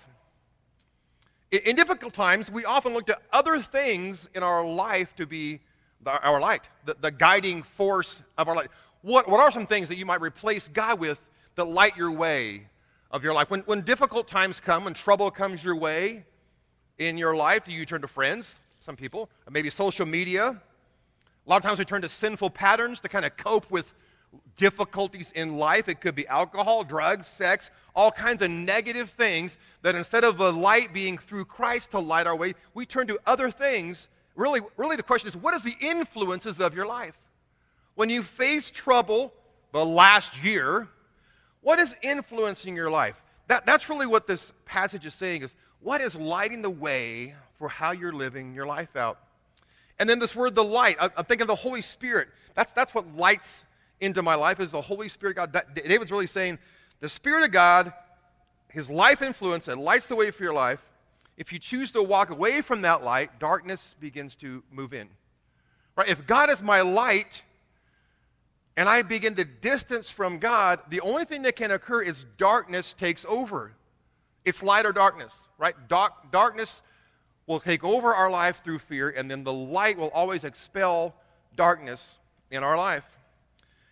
In 1.51 1.75
difficult 1.75 2.15
times, 2.15 2.49
we 2.49 2.65
often 2.65 2.95
look 2.95 3.07
to 3.07 3.19
other 3.33 3.59
things 3.59 4.29
in 4.37 4.45
our 4.45 4.65
life 4.65 5.17
to 5.17 5.27
be 5.27 5.59
our 6.07 6.41
light, 6.41 6.63
the, 6.85 6.97
the 7.01 7.11
guiding 7.11 7.65
force 7.65 8.23
of 8.39 8.49
our 8.49 8.55
life. 8.55 8.69
What, 9.03 9.29
what 9.29 9.41
are 9.41 9.51
some 9.51 9.67
things 9.67 9.89
that 9.89 9.97
you 9.97 10.07
might 10.07 10.21
replace 10.21 10.69
God 10.69 11.01
with 11.01 11.21
that 11.57 11.65
light 11.65 11.97
your 11.97 12.13
way 12.13 12.67
of 13.15 13.23
your 13.23 13.33
life? 13.33 13.49
When, 13.49 13.61
when 13.61 13.83
difficult 13.83 14.27
times 14.27 14.59
come, 14.59 14.85
when 14.85 14.93
trouble 14.93 15.31
comes 15.31 15.63
your 15.63 15.77
way 15.77 16.25
in 16.99 17.17
your 17.17 17.37
life, 17.37 17.65
do 17.65 17.73
you 17.73 17.87
turn 17.87 18.03
to 18.03 18.09
friends? 18.09 18.59
Some 18.81 18.97
people, 18.97 19.31
maybe 19.49 19.71
social 19.71 20.05
media. 20.05 20.49
A 20.49 21.51
lot 21.51 21.57
of 21.57 21.63
times 21.63 21.79
we 21.79 21.85
turn 21.85 22.03
to 22.03 22.09
sinful 22.09 22.51
patterns 22.51 23.01
to 23.01 23.09
kind 23.09 23.25
of 23.25 23.37
cope 23.37 23.71
with 23.71 23.87
difficulties 24.57 25.31
in 25.37 25.57
life. 25.57 25.89
It 25.89 26.01
could 26.01 26.17
be 26.17 26.27
alcohol, 26.27 26.83
drugs, 26.83 27.29
sex, 27.29 27.71
all 27.95 28.11
kinds 28.11 28.43
of 28.43 28.51
negative 28.51 29.11
things 29.11 29.59
that 29.83 29.95
instead 29.95 30.25
of 30.25 30.37
the 30.37 30.53
light 30.53 30.93
being 30.93 31.17
through 31.17 31.45
Christ 31.45 31.93
to 31.93 32.01
light 32.01 32.27
our 32.27 32.35
way, 32.35 32.55
we 32.75 32.85
turn 32.85 33.07
to 33.07 33.19
other 33.27 33.49
things. 33.49 34.09
Really, 34.35 34.61
really 34.77 34.97
the 34.97 35.05
question 35.05 35.29
is 35.29 35.37
what 35.37 35.55
is 35.55 35.63
the 35.63 35.77
influences 35.81 36.59
of 36.61 36.75
your 36.75 36.87
life? 36.87 37.17
When 37.95 38.11
you 38.11 38.25
face 38.25 38.73
trouble 38.73 39.33
the 39.71 39.87
last 39.87 40.43
year, 40.43 40.89
what 41.65 41.79
is 41.81 41.97
influencing 42.03 42.77
your 42.77 42.91
life? 42.91 43.21
That, 43.49 43.67
that's 43.67 43.89
really 43.89 44.07
what 44.07 44.27
this 44.27 44.53
passage 44.67 45.05
is 45.05 45.15
saying 45.15 45.43
is 45.43 45.57
what 45.81 46.01
is 46.01 46.15
lighting 46.15 46.63
the 46.63 46.71
way 46.71 47.35
for 47.59 47.69
how 47.69 47.91
you're 47.91 48.13
living 48.13 48.55
your 48.55 48.67
life 48.67 48.95
out? 48.95 49.19
And 49.99 50.09
then 50.09 50.19
this 50.19 50.37
word, 50.37 50.55
the 50.55 50.65
light, 50.65 50.97
I, 51.01 51.07
I'm 51.17 51.25
thinking 51.25 51.43
of 51.43 51.49
the 51.49 51.55
Holy 51.55 51.83
Spirit. 51.83 52.29
That's, 52.55 52.73
that's 52.73 52.95
what 52.95 53.17
lights 53.17 53.65
into 54.01 54.23
my 54.23 54.35
life 54.35 54.61
is 54.61 54.71
the 54.73 54.81
Holy 54.81 55.09
Spirit 55.09 55.37
God. 55.37 55.53
That, 55.55 55.75
David's 55.75 56.11
really 56.11 56.27
saying 56.27 56.59
the 57.01 57.09
Spirit 57.09 57.45
of 57.45 57.51
God, 57.51 57.93
his 58.69 58.91
life 58.91 59.23
influence 59.23 59.65
that 59.65 59.79
lights 59.79 60.07
the 60.07 60.17
way 60.17 60.31
for 60.31 60.43
your 60.43 60.55
life. 60.55 60.81
If 61.37 61.53
you 61.53 61.59
choose 61.59 61.91
to 61.93 62.03
walk 62.03 62.31
away 62.31 62.61
from 62.61 62.83
that 62.83 63.03
light, 63.03 63.41
darkness 63.41 63.97
begins 63.99 64.37
to 64.37 64.63
move 64.71 64.93
in. 64.93 65.09
Right? 65.97 66.09
If 66.09 66.27
God 66.27 66.51
is 66.51 66.63
my 66.63 66.83
light 66.83 67.43
and 68.77 68.89
I 68.89 69.03
begin 69.03 69.35
to 69.37 69.45
distance 69.45 70.11
from 70.11 70.39
God, 70.39 70.81
the 70.89 71.01
only 71.01 71.25
thing 71.25 71.43
that 71.43 71.55
can 71.55 71.71
occur 71.71 72.03
is 72.03 72.27
darkness 72.39 72.95
takes 72.99 73.25
over. 73.29 73.73
It's 74.45 74.63
light 74.63 74.85
or 74.85 74.93
darkness, 74.93 75.33
right? 75.59 75.75
Dark, 75.89 76.33
darkness 76.33 76.83
will 77.47 77.61
take 77.61 77.85
over 77.85 78.15
our 78.15 78.31
life 78.31 78.63
through 78.65 78.81
fear, 78.81 79.11
and 79.11 79.31
then 79.31 79.45
the 79.45 79.53
light 79.53 79.97
will 79.97 80.11
always 80.11 80.45
expel 80.45 81.15
darkness 81.57 82.19
in 82.51 82.65
our 82.65 82.77
life. 82.77 83.05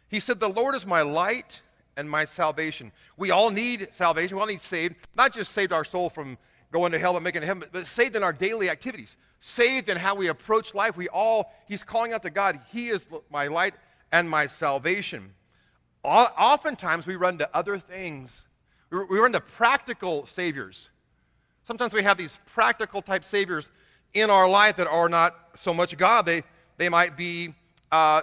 He 0.08 0.20
said, 0.20 0.40
The 0.40 0.48
Lord 0.48 0.74
is 0.74 0.84
my 0.84 1.02
light 1.02 1.62
and 1.96 2.10
my 2.10 2.24
salvation. 2.24 2.90
We 3.16 3.30
all 3.30 3.50
need 3.50 3.88
salvation. 3.92 4.36
We 4.36 4.40
all 4.40 4.48
need 4.48 4.62
saved. 4.62 4.96
Not 5.14 5.32
just 5.32 5.52
saved 5.52 5.72
our 5.72 5.84
soul 5.84 6.10
from 6.10 6.38
going 6.72 6.92
to 6.92 6.98
hell 6.98 7.16
and 7.16 7.22
making 7.22 7.42
heaven, 7.42 7.68
but 7.70 7.86
saved 7.86 8.16
in 8.16 8.22
our 8.22 8.32
daily 8.32 8.68
activities. 8.68 9.16
Saved 9.40 9.88
in 9.88 9.96
how 9.96 10.14
we 10.14 10.28
approach 10.28 10.74
life. 10.74 10.96
We 10.96 11.08
all, 11.08 11.52
He's 11.68 11.82
calling 11.82 12.12
out 12.12 12.22
to 12.22 12.30
God, 12.30 12.60
He 12.72 12.88
is 12.88 13.06
my 13.30 13.46
light 13.46 13.74
and 14.12 14.28
my 14.28 14.46
salvation. 14.46 15.32
Oftentimes 16.04 17.06
we 17.06 17.16
run 17.16 17.38
to 17.38 17.48
other 17.56 17.78
things. 17.78 18.44
We 18.90 19.18
run 19.18 19.32
to 19.32 19.40
practical 19.40 20.26
saviors. 20.26 20.90
Sometimes 21.66 21.94
we 21.94 22.02
have 22.02 22.18
these 22.18 22.38
practical 22.46 23.02
type 23.02 23.24
saviors 23.24 23.70
in 24.14 24.30
our 24.30 24.48
life 24.48 24.76
that 24.76 24.86
are 24.86 25.08
not 25.08 25.34
so 25.56 25.72
much 25.72 25.96
God. 25.96 26.26
They, 26.26 26.42
they 26.76 26.88
might 26.88 27.16
be 27.16 27.54
uh, 27.90 28.20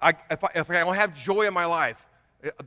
I, 0.00 0.14
if, 0.30 0.42
I, 0.44 0.50
if 0.54 0.70
I 0.70 0.80
don't 0.80 0.94
have 0.94 1.14
joy 1.14 1.46
in 1.46 1.54
my 1.54 1.64
life, 1.64 1.96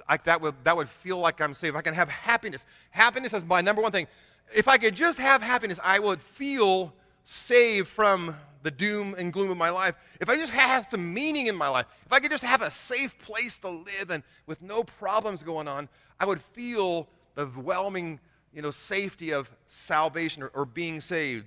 I, 0.07 0.17
that, 0.17 0.41
would, 0.41 0.56
that 0.63 0.75
would 0.75 0.89
feel 0.89 1.17
like 1.17 1.39
I'm 1.39 1.53
saved. 1.53 1.75
If 1.75 1.79
I 1.79 1.81
can 1.81 1.94
have 1.94 2.09
happiness. 2.09 2.65
Happiness 2.89 3.33
is 3.33 3.44
my 3.45 3.62
number 3.62 3.81
one 3.81 3.91
thing. 3.91 4.07
If 4.53 4.67
I 4.67 4.77
could 4.77 4.95
just 4.95 5.17
have 5.17 5.41
happiness, 5.41 5.79
I 5.84 6.00
would 6.00 6.22
feel 6.22 6.93
saved 7.25 7.87
from 7.87 8.35
the 8.63 8.71
doom 8.71 9.15
and 9.17 9.33
gloom 9.33 9.49
of 9.49 9.57
my 9.57 9.69
life. 9.69 9.95
If 10.19 10.29
I 10.29 10.35
just 10.35 10.51
have 10.51 10.87
some 10.89 11.13
meaning 11.13 11.47
in 11.47 11.55
my 11.55 11.67
life, 11.67 11.87
if 12.05 12.13
I 12.13 12.19
could 12.19 12.31
just 12.31 12.43
have 12.43 12.61
a 12.61 12.69
safe 12.69 13.17
place 13.19 13.57
to 13.59 13.69
live 13.69 14.11
and 14.11 14.23
with 14.45 14.61
no 14.61 14.83
problems 14.83 15.43
going 15.43 15.67
on, 15.67 15.89
I 16.19 16.25
would 16.25 16.41
feel 16.53 17.07
the 17.35 17.43
overwhelming 17.43 18.19
you 18.53 18.61
know, 18.61 18.71
safety 18.71 19.31
of 19.31 19.49
salvation 19.67 20.43
or, 20.43 20.51
or 20.53 20.65
being 20.65 21.01
saved. 21.01 21.45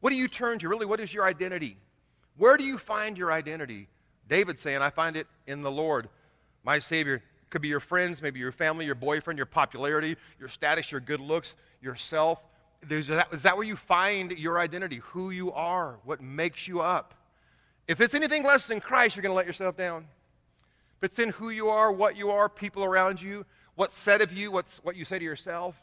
What 0.00 0.10
do 0.10 0.16
you 0.16 0.28
turn 0.28 0.58
to? 0.60 0.68
Really, 0.68 0.86
what 0.86 1.00
is 1.00 1.12
your 1.12 1.24
identity? 1.24 1.76
Where 2.36 2.56
do 2.56 2.64
you 2.64 2.78
find 2.78 3.16
your 3.16 3.32
identity? 3.32 3.88
David 4.28 4.58
saying, 4.58 4.82
I 4.82 4.90
find 4.90 5.16
it 5.16 5.26
in 5.46 5.62
the 5.62 5.70
Lord, 5.70 6.08
my 6.64 6.78
Savior. 6.78 7.22
Could 7.50 7.62
be 7.62 7.68
your 7.68 7.80
friends, 7.80 8.22
maybe 8.22 8.40
your 8.40 8.52
family, 8.52 8.86
your 8.86 8.94
boyfriend, 8.94 9.38
your 9.38 9.46
popularity, 9.46 10.16
your 10.38 10.48
status, 10.48 10.90
your 10.90 11.02
good 11.02 11.20
looks, 11.20 11.54
yourself. 11.82 12.40
That, 12.88 13.28
is 13.32 13.42
that 13.42 13.56
where 13.56 13.66
you 13.66 13.76
find 13.76 14.32
your 14.32 14.58
identity? 14.58 14.96
Who 15.10 15.30
you 15.30 15.52
are, 15.52 15.98
what 16.04 16.20
makes 16.20 16.66
you 16.66 16.80
up? 16.80 17.14
If 17.86 18.00
it's 18.00 18.14
anything 18.14 18.42
less 18.42 18.66
than 18.66 18.80
Christ, 18.80 19.16
you're 19.16 19.22
going 19.22 19.32
to 19.32 19.36
let 19.36 19.46
yourself 19.46 19.76
down. 19.76 20.06
If 20.98 21.10
it's 21.10 21.18
in 21.18 21.30
who 21.30 21.50
you 21.50 21.68
are, 21.68 21.92
what 21.92 22.16
you 22.16 22.30
are, 22.30 22.48
people 22.48 22.84
around 22.84 23.20
you, 23.20 23.44
what's 23.74 23.98
said 23.98 24.20
of 24.20 24.32
you, 24.32 24.50
what's, 24.50 24.78
what 24.84 24.96
you 24.96 25.04
say 25.04 25.18
to 25.18 25.24
yourself, 25.24 25.74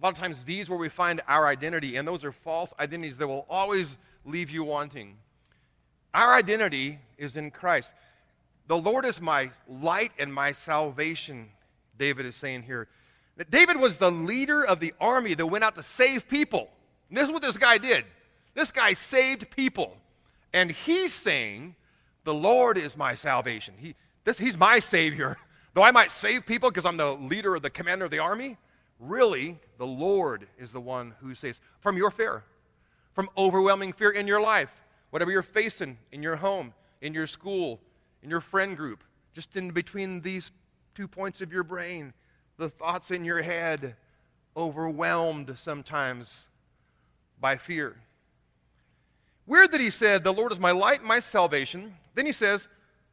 a 0.00 0.04
lot 0.04 0.12
of 0.12 0.18
times 0.18 0.44
these 0.44 0.70
where 0.70 0.78
we 0.78 0.88
find 0.88 1.20
our 1.28 1.46
identity, 1.46 1.96
and 1.96 2.08
those 2.08 2.24
are 2.24 2.32
false 2.32 2.72
identities 2.80 3.18
that 3.18 3.28
will 3.28 3.44
always 3.50 3.96
leave 4.24 4.50
you 4.50 4.64
wanting. 4.64 5.16
Our 6.14 6.34
identity 6.34 6.98
is 7.18 7.36
in 7.36 7.50
Christ. 7.50 7.92
The 8.66 8.78
Lord 8.78 9.04
is 9.04 9.20
my 9.20 9.50
light 9.68 10.12
and 10.18 10.32
my 10.32 10.52
salvation, 10.52 11.50
David 11.98 12.24
is 12.24 12.34
saying 12.34 12.62
here. 12.62 12.88
David 13.50 13.76
was 13.76 13.96
the 13.96 14.10
leader 14.10 14.64
of 14.64 14.80
the 14.80 14.92
army 15.00 15.34
that 15.34 15.46
went 15.46 15.64
out 15.64 15.74
to 15.76 15.82
save 15.82 16.28
people. 16.28 16.68
And 17.08 17.16
this 17.16 17.26
is 17.26 17.32
what 17.32 17.42
this 17.42 17.56
guy 17.56 17.78
did. 17.78 18.04
This 18.54 18.70
guy 18.70 18.92
saved 18.92 19.50
people. 19.50 19.96
And 20.52 20.70
he's 20.70 21.14
saying, 21.14 21.74
The 22.24 22.34
Lord 22.34 22.76
is 22.76 22.96
my 22.96 23.14
salvation. 23.14 23.74
He, 23.78 23.94
this, 24.24 24.38
he's 24.38 24.56
my 24.56 24.78
Savior. 24.80 25.38
Though 25.74 25.82
I 25.82 25.92
might 25.92 26.10
save 26.10 26.44
people 26.44 26.68
because 26.68 26.84
I'm 26.84 26.96
the 26.96 27.14
leader 27.14 27.54
or 27.54 27.60
the 27.60 27.70
commander 27.70 28.04
of 28.04 28.10
the 28.10 28.18
army, 28.18 28.58
really, 28.98 29.58
the 29.78 29.86
Lord 29.86 30.48
is 30.58 30.72
the 30.72 30.80
one 30.80 31.14
who 31.20 31.34
saves 31.34 31.60
from 31.78 31.96
your 31.96 32.10
fear, 32.10 32.42
from 33.14 33.30
overwhelming 33.38 33.92
fear 33.92 34.10
in 34.10 34.26
your 34.26 34.40
life 34.40 34.70
whatever 35.10 35.30
you're 35.30 35.42
facing 35.42 35.98
in 36.12 36.22
your 36.22 36.36
home, 36.36 36.72
in 37.02 37.12
your 37.12 37.26
school, 37.26 37.80
in 38.22 38.30
your 38.30 38.40
friend 38.40 38.76
group, 38.76 39.04
just 39.32 39.56
in 39.56 39.70
between 39.70 40.20
these 40.20 40.50
two 40.94 41.06
points 41.06 41.40
of 41.40 41.52
your 41.52 41.62
brain, 41.62 42.12
the 42.60 42.68
thoughts 42.68 43.10
in 43.10 43.24
your 43.24 43.40
head, 43.40 43.96
overwhelmed 44.54 45.56
sometimes 45.58 46.46
by 47.40 47.56
fear. 47.56 47.96
Weird 49.46 49.72
that 49.72 49.80
he 49.80 49.90
said, 49.90 50.22
The 50.22 50.32
Lord 50.32 50.52
is 50.52 50.58
my 50.58 50.70
light 50.70 51.00
and 51.00 51.08
my 51.08 51.20
salvation. 51.20 51.94
Then 52.14 52.26
he 52.26 52.32
says, 52.32 52.68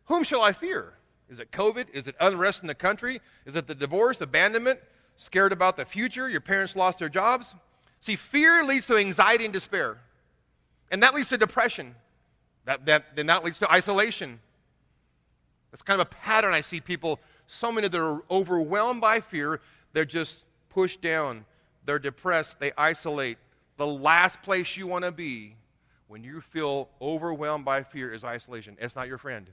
Whom 0.06 0.24
shall 0.24 0.42
I 0.42 0.52
fear? 0.52 0.94
Is 1.30 1.40
it 1.40 1.52
COVID? 1.52 1.88
Is 1.94 2.08
it 2.08 2.16
unrest 2.20 2.62
in 2.62 2.68
the 2.68 2.76
country? 2.76 3.22
Is 3.46 3.56
it 3.56 3.68
the 3.68 3.76
divorce, 3.76 4.20
abandonment, 4.20 4.82
scared 5.16 5.54
about 5.54 5.78
the 5.78 5.86
future? 5.86 6.30
Your 6.30 6.42
parents 6.42 6.76
lost 6.76 7.00
their 7.00 7.10
jobs? 7.10 7.56
See, 8.02 8.18
fear 8.18 8.66
leads 8.66 8.86
to 8.88 8.98
anxiety 8.98 9.46
and 9.46 9.54
despair. 9.54 9.98
And 10.92 11.02
that 11.04 11.16
leads 11.16 11.30
to 11.30 11.38
depression. 11.38 11.96
That, 12.66 12.86
that, 12.86 13.16
then 13.16 13.28
that 13.28 13.46
leads 13.46 13.60
to 13.60 13.72
isolation. 13.72 14.42
That's 15.72 15.82
kind 15.82 16.02
of 16.02 16.08
a 16.08 16.10
pattern 16.10 16.54
I 16.54 16.62
see 16.62 16.82
people, 16.82 17.20
so 17.48 17.72
many 17.72 17.88
that 17.88 18.00
are 18.00 18.22
overwhelmed 18.30 19.02
by 19.02 19.22
fear, 19.22 19.62
they're 19.94 20.06
just 20.06 20.46
pushed 20.70 21.02
down. 21.02 21.46
They're 21.86 22.00
depressed. 22.00 22.60
They 22.60 22.72
isolate. 22.78 23.38
The 23.78 23.88
last 23.88 24.42
place 24.44 24.76
you 24.76 24.88
want 24.88 25.06
to 25.06 25.12
be 25.12 25.56
when 26.08 26.24
you 26.24 26.42
feel 26.42 26.90
overwhelmed 27.02 27.66
by 27.66 27.84
fear 27.84 28.14
is 28.14 28.24
isolation. 28.24 28.78
It's 28.80 28.96
not 28.96 29.08
your 29.08 29.18
friend. 29.18 29.48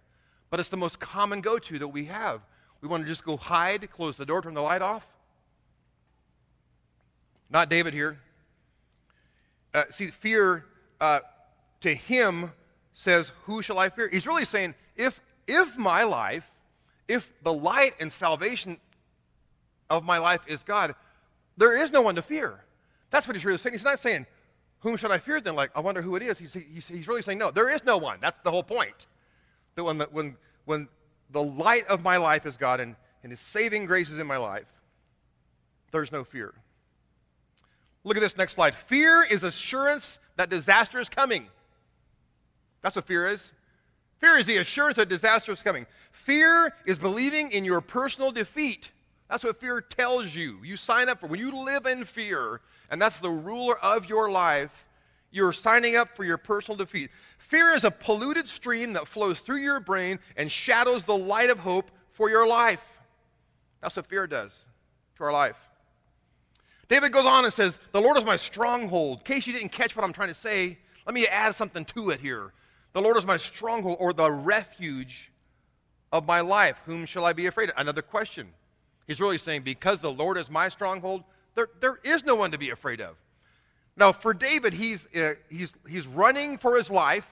But 0.51 0.61
it's 0.61 0.69
the 0.69 0.77
most 0.77 1.01
common 1.01 1.41
go 1.41 1.59
to 1.59 1.79
that 1.79 1.89
we 1.89 2.05
have. 2.07 2.41
We 2.81 2.89
want 2.89 3.05
to 3.05 3.09
just 3.09 3.25
go 3.25 3.37
hide, 3.37 3.91
close 3.91 4.17
the 4.17 4.27
door, 4.27 4.43
turn 4.43 4.55
the 4.55 4.61
light 4.61 4.83
off. 4.83 5.07
Not 7.49 7.71
David 7.71 7.95
here. 7.95 8.19
Uh, 9.73 9.85
see, 9.91 10.09
fear 10.09 10.65
uh, 11.01 11.21
to 11.81 11.95
him 11.95 12.53
says, 12.95 13.33
Who 13.45 13.63
shall 13.63 13.79
I 13.79 13.89
fear? 13.89 14.09
He's 14.09 14.27
really 14.27 14.45
saying, 14.45 14.75
if, 14.97 15.21
if 15.47 15.77
my 15.77 16.05
life, 16.05 16.51
if 17.09 17.31
the 17.43 17.53
light 17.53 17.95
and 18.01 18.13
salvation 18.13 18.79
of 19.91 20.05
my 20.05 20.19
life 20.19 20.41
is 20.47 20.63
God, 20.63 20.95
there 21.57 21.77
is 21.77 21.93
no 21.93 22.03
one 22.03 22.15
to 22.17 22.23
fear. 22.23 22.61
That's 23.11 23.27
what 23.27 23.37
he's 23.37 23.45
really 23.45 23.59
saying. 23.59 23.75
He's 23.75 23.85
not 23.85 24.01
saying, 24.01 24.27
Whom 24.81 24.97
should 24.99 25.11
I 25.11 25.19
fear 25.19 25.41
then? 25.41 25.55
Like, 25.55 25.71
I 25.75 25.81
wonder 25.81 26.03
who 26.03 26.15
it 26.17 26.23
is. 26.23 26.39
He's, 26.39 26.53
he's, 26.53 26.87
he's 26.87 27.09
really 27.09 27.23
saying, 27.23 27.39
No, 27.39 27.51
there 27.51 27.71
is 27.71 27.85
no 27.85 27.97
one. 27.97 28.19
That's 28.21 28.39
the 28.41 28.51
whole 28.51 28.63
point. 28.63 29.07
That 29.77 29.85
when 29.85 29.99
the, 29.99 30.09
when, 30.11 30.37
when 30.65 30.89
the 31.31 31.43
light 31.43 31.87
of 31.89 32.03
my 32.03 32.17
life 32.17 32.45
is 32.47 32.57
God 32.57 32.81
and, 32.81 32.97
and 33.23 33.33
his 33.33 33.41
saving 33.41 33.87
grace 33.87 34.11
is 34.11 34.19
in 34.19 34.27
my 34.27 34.37
life, 34.37 34.67
there's 35.91 36.13
no 36.13 36.25
fear. 36.25 36.53
Look 38.05 38.17
at 38.17 38.21
this 38.21 38.37
next 38.37 38.55
slide. 38.55 38.75
Fear 38.75 39.25
is 39.31 39.45
assurance 39.45 40.19
that 40.37 40.51
disaster 40.51 40.99
is 40.99 41.09
coming. 41.09 41.47
That's 42.83 42.97
what 42.97 43.07
fear 43.07 43.27
is. 43.27 43.53
Fear 44.19 44.39
is 44.39 44.47
the 44.47 44.59
assurance 44.59 44.97
that 44.97 45.09
disaster 45.09 45.53
is 45.53 45.63
coming. 45.63 45.87
Fear 46.25 46.75
is 46.87 46.99
believing 46.99 47.51
in 47.53 47.67
your 47.67 47.83
personal 47.83 48.33
defeat. 48.33 48.91
That's 49.29 49.45
what 49.45 49.61
fear 49.61 49.83
tells 49.83 50.35
you. 50.35 50.59
You 50.65 50.79
sign 50.79 51.11
up 51.11 51.21
for 51.21 51.27
when 51.27 51.39
you 51.39 51.55
live 51.55 51.85
in 51.85 52.07
fear, 52.07 52.63
and 52.91 53.01
that's 53.01 53.19
the 53.19 53.31
ruler 53.31 53.79
of 53.79 54.09
your 54.09 54.31
life, 54.31 54.87
you're 55.31 55.53
signing 55.53 55.97
up 55.97 56.17
for 56.17 56.25
your 56.25 56.39
personal 56.39 56.79
defeat. 56.79 57.11
Fear 57.37 57.75
is 57.75 57.85
a 57.85 57.91
polluted 57.91 58.49
stream 58.49 58.95
that 58.95 59.07
flows 59.07 59.41
through 59.41 59.59
your 59.59 59.81
brain 59.81 60.19
and 60.39 60.51
shadows 60.51 61.05
the 61.05 61.17
light 61.17 61.51
of 61.51 61.59
hope 61.59 61.91
for 62.13 62.31
your 62.31 62.47
life. 62.47 62.85
That's 63.83 63.97
what 63.97 64.07
fear 64.07 64.27
does 64.27 64.65
to 65.17 65.25
our 65.25 65.33
life. 65.33 65.59
David 66.89 67.13
goes 67.13 67.27
on 67.27 67.45
and 67.45 67.53
says, 67.53 67.79
The 67.93 68.01
Lord 68.01 68.17
is 68.17 68.25
my 68.25 68.37
stronghold. 68.37 69.19
In 69.19 69.25
case 69.25 69.47
you 69.47 69.53
didn't 69.53 69.73
catch 69.73 69.95
what 69.95 70.07
I'm 70.07 70.13
trying 70.15 70.29
to 70.29 70.35
say, 70.35 70.79
let 71.05 71.15
me 71.15 71.27
add 71.27 71.55
something 71.55 71.85
to 71.87 72.11
it 72.11 72.21
here. 72.21 72.55
The 72.95 73.03
Lord 73.03 73.19
is 73.19 73.27
my 73.27 73.37
stronghold 73.37 73.99
or 74.01 74.15
the 74.15 74.31
refuge 74.31 75.31
of 76.15 76.27
my 76.27 76.41
life. 76.41 76.81
Whom 76.87 77.07
shall 77.07 77.27
I 77.27 77.33
be 77.33 77.47
afraid 77.47 77.69
of? 77.71 77.75
Another 77.77 78.01
question. 78.01 78.49
He's 79.09 79.21
really 79.21 79.37
saying, 79.37 79.63
Because 79.63 80.01
the 80.01 80.13
Lord 80.13 80.39
is 80.39 80.49
my 80.49 80.69
stronghold, 80.69 81.25
there, 81.57 81.69
there 81.81 81.99
is 82.05 82.25
no 82.25 82.37
one 82.37 82.53
to 82.53 82.59
be 82.59 82.71
afraid 82.71 83.01
of. 83.01 83.17
Now, 83.97 84.13
for 84.13 84.33
David, 84.33 84.73
he's, 84.73 85.07
uh, 85.15 85.35
he's, 85.51 85.73
he's 85.89 86.07
running 86.07 86.57
for 86.57 86.77
his 86.77 86.89
life. 86.89 87.27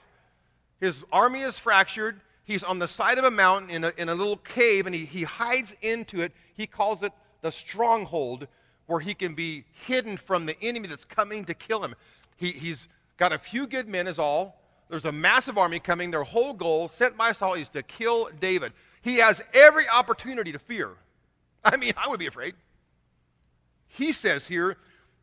His 0.81 1.05
army 1.12 1.41
is 1.43 1.59
fractured. 1.59 2.21
He's 2.45 2.65
on 2.65 2.81
the 2.81 2.89
side 2.89 3.19
of 3.19 3.25
a 3.25 3.31
mountain 3.31 3.71
in 3.71 3.85
a, 3.85 3.93
in 3.97 4.09
a 4.09 4.15
little 4.17 4.37
cave, 4.37 4.87
and 4.87 4.95
he, 4.95 5.05
he 5.05 5.23
hides 5.23 5.77
into 5.81 6.21
it. 6.21 6.33
He 6.55 6.67
calls 6.67 7.05
it 7.05 7.12
the 7.41 7.53
stronghold 7.53 8.49
where 8.87 8.99
he 8.99 9.15
can 9.15 9.35
be 9.35 9.65
hidden 9.87 10.17
from 10.17 10.45
the 10.45 10.61
enemy 10.61 10.89
that's 10.89 11.05
coming 11.05 11.45
to 11.45 11.55
kill 11.55 11.85
him. 11.85 11.95
He, 12.37 12.51
he's 12.51 12.89
got 13.17 13.33
a 13.33 13.39
few 13.39 13.69
good 13.69 13.89
men, 13.89 14.09
is 14.09 14.19
all. 14.19 14.61
There's 14.93 15.07
a 15.07 15.13
massive 15.13 15.57
army 15.57 15.81
coming. 15.81 16.11
Their 16.11 16.23
whole 16.23 16.53
goal, 16.53 16.87
sent 16.87 17.17
by 17.17 17.33
Saul, 17.33 17.55
is 17.55 17.71
to 17.71 17.83
kill 17.83 18.29
David. 18.41 18.75
He 19.01 19.17
has 19.17 19.41
every 19.55 19.89
opportunity 19.89 20.53
to 20.53 20.59
fear. 20.59 20.91
I 21.65 21.79
mean, 21.79 21.95
I 21.97 22.11
would 22.11 22.21
be 22.21 22.27
afraid. 22.27 22.53
He 23.89 24.13
says 24.13 24.47
here, 24.47 24.77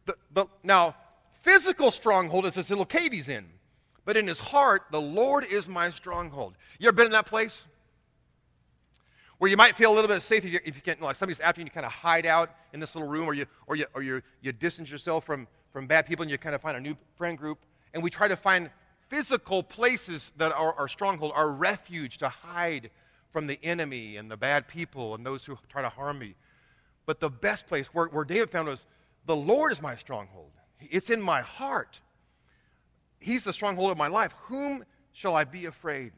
the, 0.07 0.15
the, 0.33 0.47
now, 0.63 0.95
physical 1.43 1.91
stronghold 1.91 2.47
is 2.47 2.55
this 2.55 2.71
little 2.71 2.83
cave 2.83 3.11
he's 3.11 3.29
in. 3.29 3.45
But 4.05 4.17
in 4.17 4.25
his 4.25 4.39
heart, 4.39 4.85
the 4.89 4.99
Lord 4.99 5.45
is 5.45 5.67
my 5.67 5.91
stronghold. 5.91 6.55
You 6.79 6.87
ever 6.87 6.95
been 6.95 7.05
in 7.05 7.11
that 7.11 7.27
place? 7.27 7.63
where 9.37 9.49
you 9.49 9.55
might 9.55 9.77
feel 9.77 9.93
a 9.93 9.95
little 9.95 10.09
bit 10.09 10.21
safe 10.21 10.43
if 10.43 10.51
you, 10.51 10.59
if 10.65 10.75
you 10.75 10.81
can't, 10.81 10.99
like 10.99 11.15
somebody's 11.15 11.39
after 11.39 11.61
you, 11.61 11.63
and 11.63 11.69
you 11.69 11.71
kind 11.71 11.85
of 11.85 11.93
hide 11.93 12.25
out 12.25 12.49
in 12.73 12.79
this 12.81 12.93
little 12.93 13.07
room, 13.07 13.25
or 13.25 13.33
you, 13.33 13.45
or 13.67 13.77
you, 13.77 13.85
or 13.93 14.01
you, 14.01 14.21
you 14.41 14.51
distance 14.51 14.91
yourself 14.91 15.25
from, 15.25 15.47
from 15.71 15.87
bad 15.87 16.05
people 16.05 16.23
and 16.23 16.29
you 16.29 16.37
kind 16.37 16.53
of 16.53 16.61
find 16.61 16.75
a 16.75 16.81
new 16.81 16.95
friend 17.17 17.37
group. 17.37 17.59
And 17.93 18.03
we 18.03 18.09
try 18.09 18.27
to 18.27 18.35
find 18.35 18.69
physical 19.09 19.63
places 19.63 20.31
that 20.37 20.51
are 20.51 20.73
our 20.73 20.87
stronghold, 20.87 21.33
our 21.35 21.49
refuge 21.49 22.17
to 22.19 22.29
hide 22.29 22.89
from 23.31 23.47
the 23.47 23.59
enemy 23.63 24.17
and 24.17 24.29
the 24.29 24.37
bad 24.37 24.67
people 24.67 25.15
and 25.15 25.25
those 25.25 25.45
who 25.45 25.57
try 25.67 25.81
to 25.81 25.89
harm 25.89 26.19
me. 26.19 26.35
But 27.05 27.19
the 27.19 27.29
best 27.29 27.67
place 27.67 27.87
where, 27.87 28.05
where 28.05 28.25
David 28.25 28.51
found 28.51 28.67
was 28.67 28.85
the 29.25 29.35
Lord 29.35 29.71
is 29.71 29.81
my 29.81 29.95
stronghold. 29.95 30.51
It's 30.79 31.09
in 31.09 31.21
my 31.21 31.41
heart. 31.41 31.99
He's 33.19 33.43
the 33.43 33.53
stronghold 33.53 33.91
of 33.91 33.97
my 33.97 34.07
life. 34.07 34.33
Whom 34.43 34.85
shall 35.11 35.35
I 35.35 35.43
be 35.43 35.65
afraid? 35.65 36.13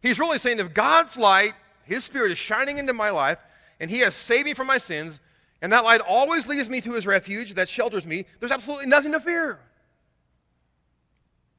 He's 0.00 0.18
really 0.18 0.38
saying 0.38 0.58
if 0.58 0.74
God's 0.74 1.16
light 1.16 1.54
his 1.88 2.04
Spirit 2.04 2.30
is 2.30 2.38
shining 2.38 2.76
into 2.76 2.92
my 2.92 3.08
life, 3.08 3.38
and 3.80 3.90
He 3.90 4.00
has 4.00 4.14
saved 4.14 4.44
me 4.44 4.52
from 4.52 4.66
my 4.66 4.76
sins, 4.76 5.20
and 5.62 5.72
that 5.72 5.84
light 5.84 6.02
always 6.02 6.46
leads 6.46 6.68
me 6.68 6.82
to 6.82 6.92
His 6.92 7.06
refuge 7.06 7.54
that 7.54 7.68
shelters 7.68 8.06
me. 8.06 8.26
There's 8.38 8.52
absolutely 8.52 8.86
nothing 8.86 9.12
to 9.12 9.20
fear. 9.20 9.58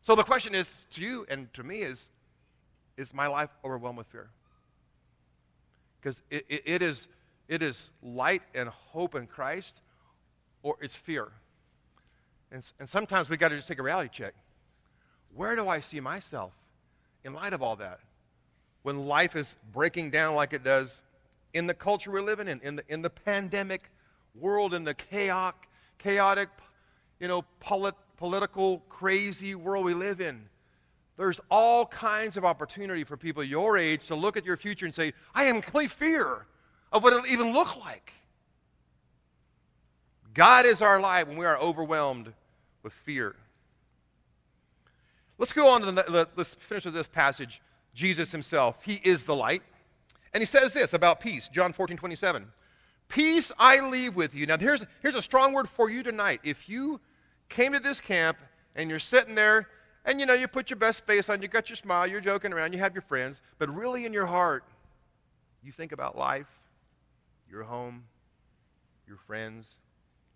So 0.01 0.15
the 0.15 0.24
question 0.24 0.56
is 0.56 0.86
to 0.94 1.01
you 1.01 1.25
and 1.29 1.53
to 1.53 1.63
me 1.63 1.79
is 1.82 2.10
Is 2.98 3.13
my 3.13 3.27
life 3.27 3.50
overwhelmed 3.63 3.98
with 3.98 4.08
fear? 4.08 4.29
Because 6.01 6.22
it, 6.29 6.46
it, 6.48 6.63
it, 6.65 6.82
is, 6.82 7.08
it 7.48 7.62
is 7.62 7.91
light 8.01 8.41
and 8.56 8.70
hope 8.70 9.15
in 9.15 9.27
Christ, 9.27 9.82
or 10.63 10.77
it's 10.82 10.96
fear. 10.96 11.27
And, 12.51 12.65
and 12.79 12.88
sometimes 12.88 13.29
we 13.29 13.36
got 13.36 13.50
to 13.50 13.58
just 13.58 13.68
take 13.68 13.79
a 13.79 13.84
reality 13.84 14.10
check. 14.12 14.34
Where 15.36 15.56
do 15.58 15.68
I 15.68 15.82
see 15.82 16.00
myself 16.00 16.53
in 17.25 17.34
light 17.34 17.51
of 17.51 17.62
all 17.62 17.75
that? 17.75 18.00
when 18.84 19.06
life 19.06 19.36
is 19.36 19.56
breaking 19.72 20.10
down 20.10 20.36
like 20.36 20.53
it 20.53 20.63
does 20.63 21.03
in 21.53 21.68
the 21.68 21.74
culture 21.74 22.12
we're 22.12 22.22
living 22.22 22.48
in, 22.48 22.60
in 22.62 22.75
the, 22.77 22.84
in 22.88 23.01
the 23.01 23.10
pandemic 23.10 23.91
world, 24.36 24.74
in 24.74 24.84
the 24.84 24.94
chaotic, 24.94 25.68
chaotic 25.98 26.50
you 27.20 27.27
know, 27.27 27.44
polit, 27.60 27.96
political, 28.20 28.80
crazy 28.90 29.56
world 29.56 29.86
we 29.86 29.94
live 29.94 30.20
in. 30.20 30.42
There's 31.16 31.40
all 31.50 31.86
kinds 31.86 32.36
of 32.36 32.44
opportunity 32.44 33.06
for 33.06 33.16
people 33.16 33.42
your 33.42 33.78
age 33.78 34.08
to 34.08 34.16
look 34.16 34.36
at 34.36 34.46
your 34.46 34.58
future 34.58 34.86
and 34.86 34.94
say, 34.94 35.14
I 35.34 35.46
am 35.46 35.56
in 35.56 35.62
complete 35.62 35.90
fear 35.90 36.46
of 36.92 37.02
what 37.02 37.14
it'll 37.14 37.26
even 37.28 37.54
look 37.54 37.80
like. 37.80 38.12
God 40.34 40.66
is 40.66 40.82
our 40.82 41.00
light 41.00 41.30
when 41.30 41.38
we 41.38 41.46
are 41.46 41.58
overwhelmed 41.58 42.34
with 42.84 42.92
fear. 42.92 43.36
Let's 45.38 45.54
go 45.54 45.70
on 45.70 45.82
to 45.82 45.92
the, 45.92 46.28
let's 46.36 46.56
finish 46.56 46.84
with 46.84 46.94
this 46.94 47.08
passage. 47.08 47.62
Jesus 47.96 48.34
himself. 48.34 48.78
He 48.84 49.00
is 49.04 49.24
the 49.24 49.36
light. 49.36 49.64
And 50.34 50.42
he 50.42 50.46
says 50.46 50.74
this 50.74 50.94
about 50.94 51.22
peace, 51.22 51.48
John 51.48 51.72
14, 51.72 51.96
27. 51.96 52.46
Peace 53.08 53.52
I 53.58 53.80
leave 53.80 54.16
with 54.16 54.36
you. 54.36 54.46
Now, 54.46 54.58
here's, 54.58 54.86
here's 55.02 55.16
a 55.16 55.22
strong 55.22 55.54
word 55.54 55.70
for 55.70 55.90
you 55.90 56.04
tonight. 56.04 56.42
If 56.44 56.68
you 56.68 57.00
came 57.50 57.74
to 57.74 57.79
this 57.79 58.00
camp 58.00 58.38
and 58.75 58.89
you're 58.89 59.00
sitting 59.00 59.36
there 59.36 59.68
and 60.06 60.20
you 60.20 60.25
know, 60.25 60.34
you 60.34 60.48
put 60.48 60.70
your 60.70 60.77
best 60.77 61.06
face 61.06 61.29
on, 61.29 61.41
you 61.41 61.48
got 61.48 61.70
your 61.70 61.75
smile, 61.75 62.08
you're 62.08 62.22
joking 62.22 62.53
around, 62.53 62.74
you 62.74 62.79
have 62.79 62.96
your 62.96 63.01
friends, 63.01 63.41
but 63.58 63.74
really 63.74 64.06
in 64.06 64.13
your 64.13 64.25
heart, 64.25 64.63
you 65.62 65.72
think 65.72 65.91
about 65.91 66.18
life, 66.18 66.48
your 67.50 67.63
home, 67.63 68.06
your 69.08 69.18
friends, 69.18 69.75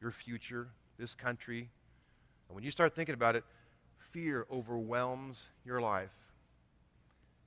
your 0.01 0.11
future, 0.11 0.67
this 0.97 1.15
country. 1.15 1.69
And 2.47 2.55
when 2.55 2.63
you 2.63 2.71
start 2.71 2.95
thinking 2.95 3.13
about 3.13 3.35
it, 3.35 3.43
fear 4.11 4.45
overwhelms 4.51 5.47
your 5.65 5.81
life. 5.81 6.11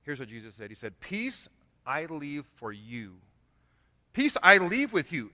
Here's 0.03 0.19
what 0.19 0.29
Jesus 0.29 0.55
said 0.55 0.69
He 0.69 0.75
said, 0.75 0.99
Peace 0.99 1.47
I 1.85 2.05
leave 2.05 2.45
for 2.55 2.71
you. 2.71 3.13
Peace 4.13 4.35
I 4.41 4.57
leave 4.57 4.91
with 4.91 5.11
you. 5.11 5.31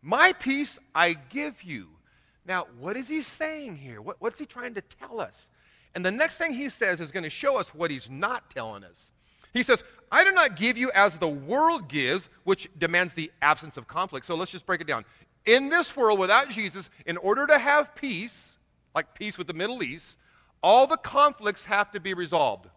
My 0.00 0.32
peace 0.32 0.78
I 0.94 1.14
give 1.14 1.62
you. 1.62 1.88
Now, 2.46 2.66
what 2.78 2.96
is 2.96 3.08
he 3.08 3.22
saying 3.22 3.76
here? 3.76 4.00
What, 4.00 4.16
what's 4.20 4.38
he 4.38 4.46
trying 4.46 4.74
to 4.74 4.82
tell 4.82 5.20
us? 5.20 5.50
And 5.94 6.04
the 6.04 6.10
next 6.10 6.36
thing 6.36 6.54
he 6.54 6.68
says 6.68 7.00
is 7.00 7.10
going 7.10 7.22
to 7.24 7.30
show 7.30 7.56
us 7.56 7.74
what 7.74 7.90
he's 7.90 8.08
not 8.10 8.50
telling 8.50 8.82
us. 8.84 9.12
He 9.52 9.62
says, 9.62 9.84
I 10.10 10.24
do 10.24 10.32
not 10.32 10.56
give 10.56 10.78
you 10.78 10.90
as 10.92 11.18
the 11.18 11.28
world 11.28 11.88
gives, 11.88 12.30
which 12.44 12.68
demands 12.78 13.12
the 13.12 13.30
absence 13.42 13.76
of 13.76 13.86
conflict. 13.86 14.26
So 14.26 14.34
let's 14.34 14.50
just 14.50 14.64
break 14.64 14.80
it 14.80 14.86
down. 14.86 15.04
In 15.44 15.68
this 15.68 15.94
world, 15.94 16.18
without 16.18 16.48
Jesus, 16.48 16.88
in 17.04 17.16
order 17.18 17.46
to 17.46 17.58
have 17.58 17.94
peace, 17.94 18.56
like 18.94 19.14
peace 19.14 19.36
with 19.36 19.46
the 19.46 19.52
Middle 19.52 19.82
East, 19.82 20.16
all 20.62 20.86
the 20.86 20.96
conflicts 20.96 21.64
have 21.64 21.90
to 21.90 22.00
be 22.00 22.14
resolved. 22.14 22.68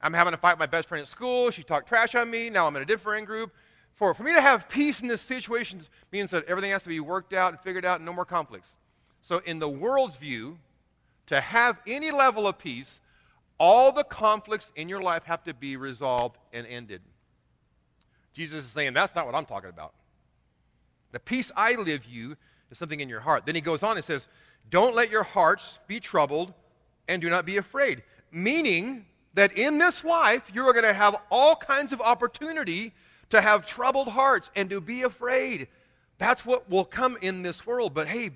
I'm 0.00 0.14
having 0.14 0.34
a 0.34 0.36
fight 0.36 0.52
with 0.52 0.60
my 0.60 0.66
best 0.66 0.88
friend 0.88 1.02
at 1.02 1.08
school. 1.08 1.50
She 1.50 1.62
talked 1.62 1.88
trash 1.88 2.14
on 2.14 2.30
me. 2.30 2.48
Now 2.48 2.66
I'm 2.66 2.76
in 2.76 2.82
a 2.82 2.86
different 2.86 3.26
group. 3.26 3.52
For, 3.96 4.12
for 4.14 4.22
me 4.22 4.34
to 4.34 4.40
have 4.40 4.68
peace 4.68 5.00
in 5.00 5.08
this 5.08 5.22
situation 5.22 5.80
means 6.12 6.30
that 6.30 6.44
everything 6.44 6.70
has 6.70 6.82
to 6.82 6.88
be 6.88 7.00
worked 7.00 7.32
out 7.32 7.52
and 7.52 7.60
figured 7.60 7.84
out 7.84 7.96
and 7.96 8.06
no 8.06 8.12
more 8.12 8.26
conflicts. 8.26 8.76
So, 9.22 9.38
in 9.38 9.58
the 9.58 9.68
world's 9.68 10.18
view, 10.18 10.58
to 11.26 11.40
have 11.40 11.78
any 11.86 12.10
level 12.10 12.46
of 12.46 12.58
peace, 12.58 13.00
all 13.58 13.90
the 13.92 14.04
conflicts 14.04 14.70
in 14.76 14.88
your 14.88 15.02
life 15.02 15.24
have 15.24 15.42
to 15.44 15.54
be 15.54 15.76
resolved 15.76 16.36
and 16.52 16.66
ended. 16.66 17.00
Jesus 18.34 18.66
is 18.66 18.70
saying, 18.70 18.92
that's 18.92 19.14
not 19.14 19.24
what 19.24 19.34
I'm 19.34 19.46
talking 19.46 19.70
about. 19.70 19.94
The 21.12 21.20
peace 21.20 21.50
I 21.56 21.74
live 21.74 22.04
you 22.04 22.36
is 22.70 22.78
something 22.78 23.00
in 23.00 23.08
your 23.08 23.20
heart. 23.20 23.46
Then 23.46 23.54
he 23.54 23.62
goes 23.62 23.82
on 23.82 23.96
and 23.96 24.04
says, 24.04 24.28
Don't 24.70 24.94
let 24.94 25.10
your 25.10 25.22
hearts 25.22 25.78
be 25.86 26.00
troubled 26.00 26.52
and 27.08 27.22
do 27.22 27.30
not 27.30 27.46
be 27.46 27.56
afraid. 27.56 28.02
Meaning 28.30 29.06
that 29.34 29.56
in 29.56 29.78
this 29.78 30.04
life, 30.04 30.50
you 30.52 30.66
are 30.68 30.72
going 30.72 30.84
to 30.84 30.92
have 30.92 31.16
all 31.30 31.56
kinds 31.56 31.92
of 31.92 32.00
opportunity 32.02 32.92
to 33.30 33.40
have 33.40 33.66
troubled 33.66 34.08
hearts 34.08 34.50
and 34.54 34.70
to 34.70 34.80
be 34.80 35.02
afraid. 35.02 35.68
That's 36.18 36.46
what 36.46 36.68
will 36.70 36.84
come 36.84 37.18
in 37.20 37.42
this 37.42 37.66
world. 37.66 37.94
But 37.94 38.06
hey, 38.06 38.30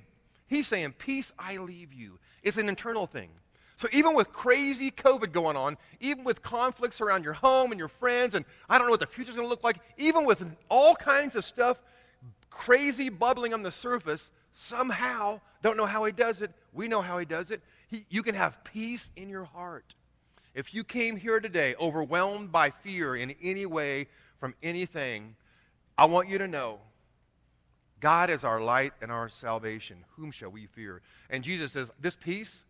he's 0.46 0.66
saying, 0.66 0.94
Peace 0.98 1.32
I 1.38 1.56
leave 1.58 1.92
you. 1.92 2.18
It's 2.42 2.56
an 2.56 2.68
internal 2.68 3.06
thing. 3.06 3.30
So 3.76 3.88
even 3.92 4.14
with 4.14 4.30
crazy 4.30 4.90
COVID 4.90 5.32
going 5.32 5.56
on, 5.56 5.78
even 6.00 6.22
with 6.22 6.42
conflicts 6.42 7.00
around 7.00 7.24
your 7.24 7.32
home 7.32 7.72
and 7.72 7.78
your 7.78 7.88
friends, 7.88 8.34
and 8.34 8.44
I 8.68 8.76
don't 8.76 8.86
know 8.86 8.90
what 8.90 9.00
the 9.00 9.06
future's 9.06 9.34
going 9.34 9.46
to 9.46 9.50
look 9.50 9.64
like, 9.64 9.78
even 9.96 10.26
with 10.26 10.44
all 10.68 10.94
kinds 10.94 11.34
of 11.34 11.46
stuff 11.46 11.78
crazy 12.50 13.08
bubbling 13.08 13.54
on 13.54 13.62
the 13.62 13.72
surface, 13.72 14.30
somehow, 14.52 15.40
don't 15.62 15.78
know 15.78 15.86
how 15.86 16.04
he 16.04 16.12
does 16.12 16.42
it, 16.42 16.50
we 16.74 16.88
know 16.88 17.00
how 17.00 17.16
he 17.16 17.24
does 17.24 17.50
it, 17.50 17.62
he, 17.88 18.04
you 18.10 18.22
can 18.22 18.34
have 18.34 18.62
peace 18.64 19.10
in 19.16 19.30
your 19.30 19.44
heart. 19.44 19.94
If 20.54 20.74
you 20.74 20.84
came 20.84 21.16
here 21.16 21.40
today 21.40 21.74
overwhelmed 21.80 22.52
by 22.52 22.70
fear 22.70 23.16
in 23.16 23.34
any 23.42 23.64
way 23.64 24.08
from 24.40 24.54
anything, 24.62 25.36
I 25.96 26.06
want 26.06 26.28
you 26.28 26.38
to 26.38 26.48
know 26.48 26.78
God 28.00 28.30
is 28.30 28.42
our 28.42 28.60
light 28.60 28.94
and 29.02 29.12
our 29.12 29.28
salvation. 29.28 29.98
Whom 30.16 30.30
shall 30.32 30.48
we 30.50 30.66
fear? 30.66 31.02
And 31.28 31.44
Jesus 31.44 31.72
says, 31.72 31.90
This 32.00 32.16
peace, 32.16 32.64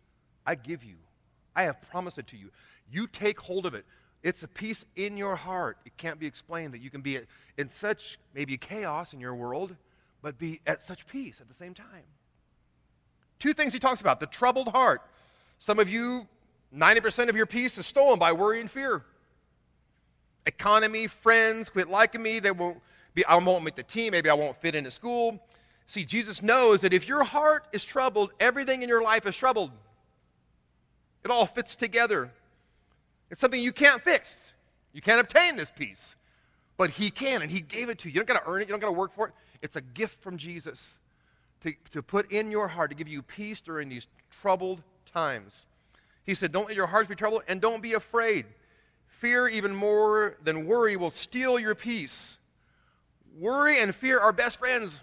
I 0.45 0.55
give 0.55 0.83
you. 0.83 0.95
I 1.55 1.63
have 1.63 1.81
promised 1.89 2.17
it 2.17 2.27
to 2.27 2.37
you. 2.37 2.49
You 2.91 3.07
take 3.07 3.39
hold 3.39 3.65
of 3.65 3.73
it. 3.73 3.85
It's 4.23 4.43
a 4.43 4.47
peace 4.47 4.85
in 4.95 5.17
your 5.17 5.35
heart. 5.35 5.77
It 5.85 5.97
can't 5.97 6.19
be 6.19 6.27
explained 6.27 6.73
that 6.73 6.81
you 6.81 6.89
can 6.89 7.01
be 7.01 7.19
in 7.57 7.71
such 7.71 8.19
maybe 8.35 8.57
chaos 8.57 9.13
in 9.13 9.19
your 9.19 9.33
world, 9.33 9.75
but 10.21 10.37
be 10.37 10.59
at 10.67 10.83
such 10.83 11.07
peace 11.07 11.39
at 11.41 11.47
the 11.47 11.53
same 11.53 11.73
time. 11.73 12.03
Two 13.39 13.53
things 13.53 13.73
he 13.73 13.79
talks 13.79 14.01
about 14.01 14.19
the 14.19 14.27
troubled 14.27 14.67
heart. 14.67 15.01
Some 15.57 15.79
of 15.79 15.89
you, 15.89 16.27
90% 16.75 17.29
of 17.29 17.35
your 17.35 17.47
peace 17.47 17.77
is 17.77 17.87
stolen 17.87 18.19
by 18.19 18.33
worry 18.33 18.61
and 18.61 18.69
fear. 18.69 19.03
Economy, 20.45 21.07
friends 21.07 21.69
quit 21.69 21.89
liking 21.89 22.21
me. 22.21 22.39
They 22.39 22.51
won't 22.51 22.81
be, 23.13 23.25
I 23.25 23.35
won't 23.35 23.63
make 23.63 23.75
the 23.75 23.83
team. 23.83 24.11
Maybe 24.11 24.29
I 24.29 24.33
won't 24.33 24.57
fit 24.57 24.75
into 24.75 24.91
school. 24.91 25.39
See, 25.87 26.05
Jesus 26.05 26.41
knows 26.41 26.81
that 26.81 26.93
if 26.93 27.07
your 27.07 27.23
heart 27.23 27.67
is 27.73 27.83
troubled, 27.83 28.31
everything 28.39 28.81
in 28.81 28.89
your 28.89 29.01
life 29.01 29.25
is 29.25 29.35
troubled. 29.35 29.71
It 31.23 31.29
all 31.29 31.45
fits 31.45 31.75
together. 31.75 32.31
It's 33.29 33.41
something 33.41 33.59
you 33.59 33.71
can't 33.73 34.01
fix. 34.01 34.35
You 34.93 35.01
can't 35.01 35.19
obtain 35.19 35.55
this 35.55 35.69
peace. 35.69 36.15
But 36.77 36.89
He 36.89 37.11
can, 37.11 37.41
and 37.41 37.51
He 37.51 37.61
gave 37.61 37.89
it 37.89 37.99
to 37.99 38.09
you. 38.09 38.13
You 38.13 38.19
don't 38.21 38.27
got 38.27 38.43
to 38.43 38.49
earn 38.49 38.61
it, 38.61 38.67
you 38.67 38.71
don't 38.71 38.79
got 38.79 38.87
to 38.87 38.93
work 38.93 39.13
for 39.13 39.27
it. 39.27 39.33
It's 39.61 39.75
a 39.75 39.81
gift 39.81 40.21
from 40.21 40.37
Jesus 40.37 40.97
to, 41.63 41.73
to 41.91 42.01
put 42.01 42.31
in 42.31 42.51
your 42.51 42.67
heart 42.67 42.89
to 42.89 42.95
give 42.95 43.07
you 43.07 43.21
peace 43.21 43.61
during 43.61 43.89
these 43.89 44.07
troubled 44.31 44.81
times. 45.11 45.65
He 46.25 46.35
said, 46.35 46.51
Don't 46.51 46.67
let 46.67 46.75
your 46.75 46.87
hearts 46.87 47.09
be 47.09 47.15
troubled, 47.15 47.43
and 47.47 47.61
don't 47.61 47.81
be 47.81 47.93
afraid. 47.93 48.45
Fear, 49.21 49.49
even 49.49 49.75
more 49.75 50.35
than 50.43 50.65
worry, 50.65 50.97
will 50.97 51.11
steal 51.11 51.59
your 51.59 51.75
peace. 51.75 52.39
Worry 53.37 53.79
and 53.79 53.93
fear 53.93 54.19
are 54.19 54.33
best 54.33 54.57
friends, 54.57 54.99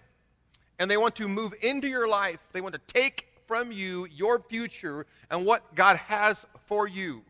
and 0.81 0.91
they 0.91 0.97
want 0.97 1.15
to 1.17 1.29
move 1.29 1.55
into 1.63 1.87
your 1.87 2.09
life. 2.09 2.41
They 2.53 2.61
want 2.61 2.75
to 2.75 2.81
take 2.93 3.29
from 3.47 3.71
you 3.71 4.09
your 4.11 4.41
future 4.41 5.07
and 5.31 5.47
what 5.47 5.73
God 5.77 5.99
has 5.99 6.45
for 6.67 6.89
you. 6.89 7.23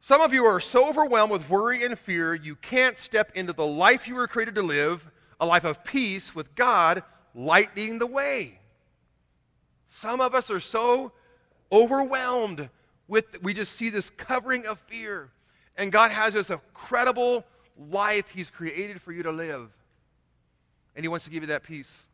Some 0.00 0.20
of 0.20 0.34
you 0.34 0.44
are 0.46 0.58
so 0.58 0.88
overwhelmed 0.88 1.30
with 1.30 1.48
worry 1.48 1.84
and 1.84 1.96
fear, 1.96 2.34
you 2.34 2.56
can't 2.56 2.98
step 2.98 3.30
into 3.36 3.52
the 3.52 3.64
life 3.64 4.08
you 4.08 4.16
were 4.16 4.26
created 4.26 4.56
to 4.56 4.62
live, 4.62 5.08
a 5.38 5.46
life 5.46 5.64
of 5.64 5.84
peace 5.84 6.34
with 6.34 6.52
God 6.56 7.04
lighting 7.36 8.00
the 8.00 8.06
way. 8.06 8.58
Some 9.86 10.20
of 10.20 10.34
us 10.34 10.50
are 10.50 10.58
so 10.58 11.12
overwhelmed 11.70 12.68
with, 13.10 13.42
we 13.42 13.52
just 13.52 13.72
see 13.76 13.90
this 13.90 14.08
covering 14.08 14.66
of 14.66 14.78
fear. 14.86 15.30
And 15.76 15.90
God 15.90 16.12
has 16.12 16.32
this 16.32 16.48
incredible 16.48 17.44
life 17.90 18.28
He's 18.28 18.50
created 18.50 19.02
for 19.02 19.12
you 19.12 19.24
to 19.24 19.32
live. 19.32 19.68
And 20.94 21.04
He 21.04 21.08
wants 21.08 21.24
to 21.24 21.30
give 21.30 21.42
you 21.42 21.48
that 21.48 21.64
peace 21.64 22.06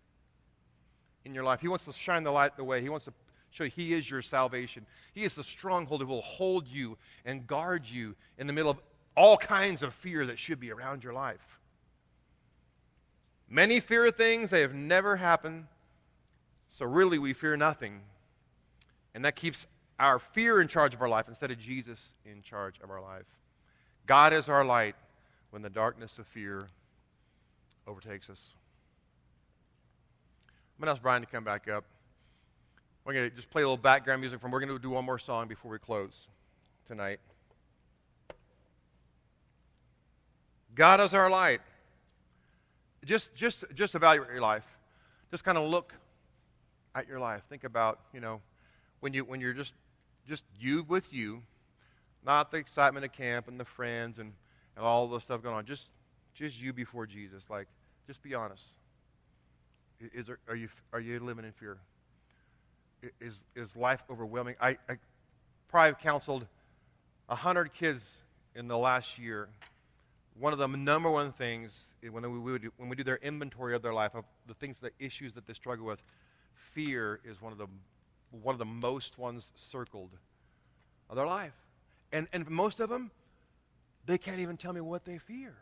in 1.24 1.34
your 1.34 1.44
life. 1.44 1.60
He 1.60 1.68
wants 1.68 1.84
to 1.84 1.92
shine 1.92 2.24
the 2.24 2.30
light 2.30 2.56
the 2.56 2.64
way. 2.64 2.80
He 2.80 2.88
wants 2.88 3.04
to 3.04 3.12
show 3.50 3.64
you 3.64 3.70
He 3.70 3.92
is 3.92 4.10
your 4.10 4.22
salvation. 4.22 4.86
He 5.12 5.24
is 5.24 5.34
the 5.34 5.44
stronghold 5.44 6.00
who 6.00 6.06
will 6.06 6.22
hold 6.22 6.66
you 6.66 6.96
and 7.26 7.46
guard 7.46 7.84
you 7.86 8.16
in 8.38 8.46
the 8.46 8.52
middle 8.54 8.70
of 8.70 8.78
all 9.14 9.36
kinds 9.36 9.82
of 9.82 9.92
fear 9.94 10.24
that 10.26 10.38
should 10.38 10.60
be 10.60 10.72
around 10.72 11.04
your 11.04 11.12
life. 11.12 11.60
Many 13.48 13.80
fear 13.80 14.10
things 14.10 14.50
they 14.50 14.62
have 14.62 14.74
never 14.74 15.16
happened, 15.16 15.66
so 16.70 16.86
really 16.86 17.18
we 17.18 17.34
fear 17.34 17.56
nothing. 17.56 18.00
And 19.14 19.24
that 19.24 19.36
keeps 19.36 19.66
our 19.98 20.18
fear 20.18 20.60
in 20.60 20.68
charge 20.68 20.94
of 20.94 21.00
our 21.00 21.08
life 21.08 21.26
instead 21.28 21.50
of 21.50 21.58
Jesus 21.58 22.14
in 22.24 22.42
charge 22.42 22.78
of 22.82 22.90
our 22.90 23.00
life. 23.00 23.26
God 24.06 24.32
is 24.32 24.48
our 24.48 24.64
light 24.64 24.94
when 25.50 25.62
the 25.62 25.70
darkness 25.70 26.18
of 26.18 26.26
fear 26.26 26.68
overtakes 27.86 28.28
us. 28.28 28.52
I'm 30.48 30.84
going 30.84 30.86
to 30.86 30.92
ask 30.92 31.02
Brian 31.02 31.22
to 31.22 31.28
come 31.28 31.44
back 31.44 31.68
up. 31.68 31.84
We're 33.04 33.14
going 33.14 33.30
to 33.30 33.34
just 33.34 33.50
play 33.50 33.62
a 33.62 33.64
little 33.64 33.76
background 33.76 34.20
music 34.20 34.40
from. 34.40 34.50
We're 34.50 34.60
going 34.60 34.72
to 34.72 34.78
do 34.78 34.90
one 34.90 35.04
more 35.04 35.18
song 35.18 35.48
before 35.48 35.70
we 35.70 35.78
close 35.78 36.28
tonight. 36.86 37.20
God 40.74 41.00
is 41.00 41.14
our 41.14 41.30
light. 41.30 41.60
Just, 43.04 43.34
just, 43.34 43.64
just 43.74 43.94
evaluate 43.94 44.28
your 44.28 44.40
life. 44.40 44.66
Just 45.30 45.44
kind 45.44 45.56
of 45.56 45.70
look 45.70 45.94
at 46.94 47.08
your 47.08 47.20
life. 47.20 47.42
Think 47.48 47.64
about, 47.64 48.00
you 48.12 48.20
know, 48.20 48.40
when 49.00 49.14
you 49.14 49.24
when 49.24 49.40
you're 49.40 49.52
just 49.52 49.72
just 50.28 50.44
you 50.58 50.84
with 50.88 51.12
you, 51.12 51.42
not 52.24 52.50
the 52.50 52.56
excitement 52.56 53.04
of 53.04 53.12
camp 53.12 53.48
and 53.48 53.58
the 53.58 53.64
friends 53.64 54.18
and, 54.18 54.32
and 54.76 54.84
all 54.84 55.08
the 55.08 55.20
stuff 55.20 55.42
going 55.42 55.54
on. 55.54 55.64
Just 55.66 55.88
just 56.36 56.60
you 56.60 56.72
before 56.72 57.06
Jesus. 57.06 57.44
Like, 57.48 57.66
just 58.06 58.22
be 58.22 58.34
honest. 58.34 58.62
Is 60.14 60.26
there, 60.26 60.38
are, 60.48 60.54
you, 60.54 60.68
are 60.92 61.00
you 61.00 61.18
living 61.20 61.44
in 61.44 61.52
fear? 61.52 61.78
Is, 63.20 63.42
is 63.54 63.74
life 63.74 64.02
overwhelming? 64.10 64.56
I, 64.60 64.76
I 64.88 64.98
probably 65.68 65.92
have 65.92 65.98
counseled 65.98 66.46
100 67.26 67.72
kids 67.72 68.06
in 68.54 68.68
the 68.68 68.76
last 68.76 69.18
year. 69.18 69.48
One 70.38 70.52
of 70.52 70.58
the 70.58 70.68
number 70.68 71.10
one 71.10 71.32
things 71.32 71.86
when 72.10 72.30
we, 72.30 72.38
would, 72.38 72.70
when 72.76 72.90
we 72.90 72.96
do 72.96 73.02
their 73.02 73.16
inventory 73.16 73.74
of 73.74 73.82
their 73.82 73.94
life, 73.94 74.14
of 74.14 74.24
the 74.46 74.54
things, 74.54 74.78
the 74.78 74.90
issues 74.98 75.32
that 75.34 75.46
they 75.46 75.54
struggle 75.54 75.86
with, 75.86 76.00
fear 76.74 77.20
is 77.24 77.40
one 77.40 77.52
of 77.52 77.58
the, 77.58 77.66
one 78.42 78.54
of 78.54 78.58
the 78.58 78.64
most 78.64 79.18
ones 79.18 79.52
circled 79.54 80.10
of 81.08 81.16
their 81.16 81.26
life. 81.26 81.54
And, 82.12 82.28
and 82.32 82.48
most 82.48 82.80
of 82.80 82.88
them, 82.88 83.10
they 84.06 84.18
can't 84.18 84.40
even 84.40 84.56
tell 84.56 84.72
me 84.72 84.80
what 84.80 85.04
they 85.04 85.18
fear. 85.18 85.54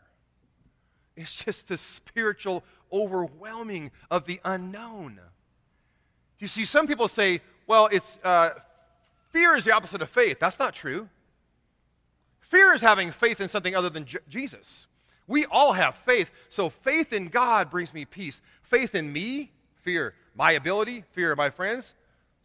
It's 1.15 1.33
just 1.33 1.67
the 1.67 1.77
spiritual 1.77 2.63
overwhelming 2.91 3.91
of 4.11 4.25
the 4.25 4.39
unknown. 4.43 5.19
You 6.39 6.47
see, 6.47 6.65
some 6.65 6.87
people 6.87 7.07
say, 7.07 7.41
well, 7.67 7.87
it's 7.91 8.19
uh, 8.23 8.51
fear 9.31 9.55
is 9.55 9.63
the 9.63 9.71
opposite 9.71 10.01
of 10.01 10.09
faith. 10.09 10.37
That's 10.39 10.59
not 10.59 10.75
true. 10.75 11.09
Fear 12.41 12.75
is 12.75 12.81
having 12.81 13.11
faith 13.11 13.41
in 13.41 13.49
something 13.49 13.75
other 13.75 13.89
than 13.89 14.05
J- 14.05 14.19
Jesus. 14.29 14.87
We 15.27 15.45
all 15.45 15.73
have 15.73 15.95
faith. 16.05 16.29
So 16.49 16.69
faith 16.69 17.13
in 17.13 17.29
God 17.29 17.71
brings 17.71 17.93
me 17.93 18.05
peace. 18.05 18.41
Faith 18.63 18.93
in 18.93 19.11
me, 19.11 19.51
fear. 19.81 20.13
My 20.35 20.51
ability, 20.51 21.03
fear 21.13 21.35
my 21.35 21.49
friends. 21.49 21.95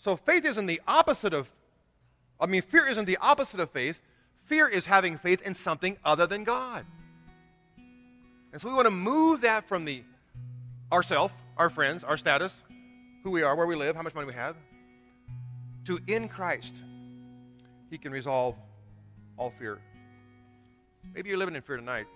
So 0.01 0.17
faith 0.17 0.47
isn't 0.47 0.65
the 0.65 0.81
opposite 0.89 1.35
of, 1.35 1.49
I 2.41 2.47
mean, 2.47 2.63
fear 2.63 2.87
isn't 2.87 3.05
the 3.05 3.19
opposite 3.19 3.61
of 3.61 3.71
faith. 3.71 3.99
Fear 4.47 4.69
is 4.69 4.87
having 4.87 5.19
faith 5.19 5.43
in 5.43 5.55
something 5.55 5.99
other 6.05 6.27
than 6.27 6.43
God. 6.43 6.87
And 8.53 8.61
so 8.61 8.69
we 8.69 8.75
want 8.75 8.87
to 8.87 8.91
move 8.91 9.43
that 9.43 9.69
from 9.69 9.85
the 9.85 10.03
ourself, 10.91 11.33
our 11.57 11.69
friends, 11.69 12.03
our 12.03 12.17
status, 12.17 12.63
who 13.23 13.31
we 13.31 13.43
are, 13.43 13.55
where 13.55 13.67
we 13.67 13.77
live, 13.77 13.95
how 13.95 14.03
much 14.03 14.15
money 14.15 14.27
we 14.27 14.33
have, 14.33 14.57
to 15.85 16.01
in 16.07 16.29
Christ. 16.29 16.75
He 17.91 17.99
can 17.99 18.11
resolve 18.11 18.57
all 19.37 19.53
fear. 19.59 19.79
Maybe 21.15 21.29
you're 21.29 21.39
living 21.39 21.55
in 21.55 21.63
fear 21.63 21.77
tonight. 21.77 22.07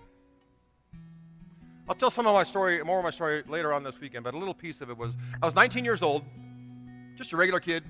I'll 1.87 1.95
tell 1.95 2.09
some 2.09 2.25
of 2.25 2.33
my 2.33 2.43
story, 2.43 2.83
more 2.83 2.97
of 2.97 3.03
my 3.03 3.11
story 3.11 3.43
later 3.47 3.71
on 3.71 3.83
this 3.83 4.01
weekend, 4.01 4.23
but 4.23 4.33
a 4.33 4.37
little 4.37 4.55
piece 4.55 4.81
of 4.81 4.89
it 4.89 4.97
was 4.97 5.13
I 5.41 5.45
was 5.45 5.53
19 5.53 5.85
years 5.85 6.01
old, 6.01 6.23
just 7.17 7.33
a 7.33 7.37
regular 7.37 7.59
kid, 7.59 7.83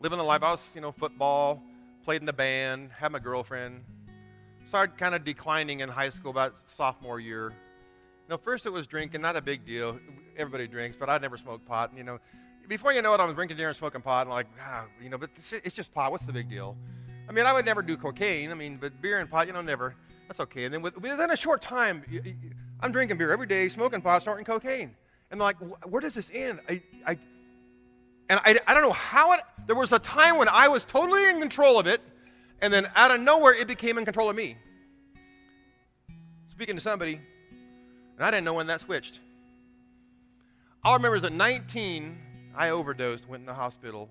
living 0.00 0.18
the 0.18 0.24
life. 0.24 0.42
I 0.42 0.50
was, 0.50 0.70
you 0.74 0.80
know, 0.80 0.92
football, 0.92 1.62
played 2.04 2.20
in 2.20 2.26
the 2.26 2.32
band, 2.32 2.90
had 2.92 3.12
my 3.12 3.18
girlfriend. 3.18 3.84
Started 4.68 4.98
kind 4.98 5.14
of 5.14 5.24
declining 5.24 5.80
in 5.80 5.88
high 5.88 6.10
school 6.10 6.30
about 6.30 6.54
sophomore 6.72 7.20
year. 7.20 7.50
You 7.50 8.30
know, 8.30 8.36
first 8.36 8.66
it 8.66 8.72
was 8.72 8.86
drinking, 8.86 9.20
not 9.20 9.36
a 9.36 9.40
big 9.40 9.64
deal. 9.64 9.98
Everybody 10.36 10.66
drinks, 10.66 10.96
but 10.98 11.08
I 11.08 11.18
never 11.18 11.38
smoked 11.38 11.66
pot. 11.66 11.92
You 11.96 12.04
know, 12.04 12.18
before 12.68 12.92
you 12.92 13.00
know 13.00 13.14
it, 13.14 13.20
I 13.20 13.24
was 13.24 13.34
drinking 13.34 13.56
beer 13.56 13.68
and 13.68 13.76
smoking 13.76 14.02
pot, 14.02 14.22
and 14.22 14.30
like, 14.30 14.46
ah, 14.60 14.86
you 15.00 15.08
know, 15.08 15.18
but 15.18 15.30
it's 15.36 15.74
just 15.74 15.94
pot. 15.94 16.10
What's 16.10 16.24
the 16.24 16.32
big 16.32 16.50
deal? 16.50 16.76
I 17.28 17.32
mean, 17.32 17.46
I 17.46 17.52
would 17.52 17.64
never 17.64 17.82
do 17.82 17.96
cocaine. 17.96 18.50
I 18.50 18.54
mean, 18.54 18.76
but 18.76 19.00
beer 19.00 19.20
and 19.20 19.30
pot, 19.30 19.46
you 19.46 19.52
know, 19.52 19.62
never. 19.62 19.94
That's 20.28 20.40
okay. 20.40 20.64
And 20.64 20.74
then 20.74 20.82
with, 20.82 20.96
within 21.00 21.30
a 21.30 21.36
short 21.36 21.62
time, 21.62 22.04
I'm 22.80 22.92
drinking 22.92 23.18
beer 23.18 23.30
every 23.32 23.46
day, 23.46 23.68
smoking 23.68 24.00
pot, 24.00 24.22
snorting 24.22 24.44
cocaine. 24.44 24.94
And 25.30 25.40
like, 25.40 25.56
where 25.86 26.00
does 26.00 26.14
this 26.14 26.30
end? 26.32 26.60
I, 26.68 26.82
I, 27.06 27.18
and 28.28 28.40
I, 28.44 28.58
I 28.66 28.74
don't 28.74 28.82
know 28.82 28.92
how 28.92 29.32
it, 29.32 29.40
there 29.66 29.76
was 29.76 29.92
a 29.92 29.98
time 29.98 30.36
when 30.36 30.48
I 30.48 30.68
was 30.68 30.84
totally 30.84 31.28
in 31.28 31.38
control 31.38 31.78
of 31.78 31.86
it, 31.86 32.00
and 32.60 32.72
then 32.72 32.88
out 32.94 33.10
of 33.10 33.20
nowhere, 33.20 33.54
it 33.54 33.68
became 33.68 33.98
in 33.98 34.04
control 34.04 34.30
of 34.30 34.36
me. 34.36 34.56
Speaking 36.46 36.76
to 36.76 36.80
somebody, 36.80 37.20
and 38.16 38.24
I 38.24 38.30
didn't 38.30 38.44
know 38.44 38.54
when 38.54 38.66
that 38.68 38.80
switched. 38.80 39.20
All 40.82 40.92
I 40.92 40.96
remember 40.96 41.16
is 41.16 41.24
at 41.24 41.32
19, 41.32 42.18
I 42.56 42.70
overdosed, 42.70 43.28
went 43.28 43.40
in 43.40 43.46
the 43.46 43.54
hospital, 43.54 44.08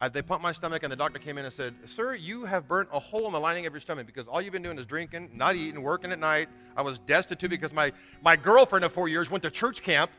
I, 0.00 0.08
they 0.08 0.22
pumped 0.22 0.44
my 0.44 0.52
stomach, 0.52 0.84
and 0.84 0.92
the 0.92 0.96
doctor 0.96 1.18
came 1.18 1.38
in 1.38 1.44
and 1.44 1.52
said, 1.52 1.74
Sir, 1.86 2.14
you 2.14 2.44
have 2.44 2.68
burnt 2.68 2.88
a 2.92 3.00
hole 3.00 3.26
in 3.26 3.32
the 3.32 3.40
lining 3.40 3.66
of 3.66 3.72
your 3.72 3.80
stomach 3.80 4.06
because 4.06 4.28
all 4.28 4.40
you've 4.40 4.52
been 4.52 4.62
doing 4.62 4.78
is 4.78 4.86
drinking, 4.86 5.30
not 5.34 5.56
eating, 5.56 5.82
working 5.82 6.12
at 6.12 6.20
night. 6.20 6.48
I 6.76 6.82
was 6.82 7.00
destitute 7.00 7.50
because 7.50 7.72
my, 7.72 7.92
my 8.22 8.36
girlfriend 8.36 8.84
of 8.84 8.92
four 8.92 9.08
years 9.08 9.28
went 9.28 9.42
to 9.42 9.50
church 9.50 9.82
camp, 9.82 10.12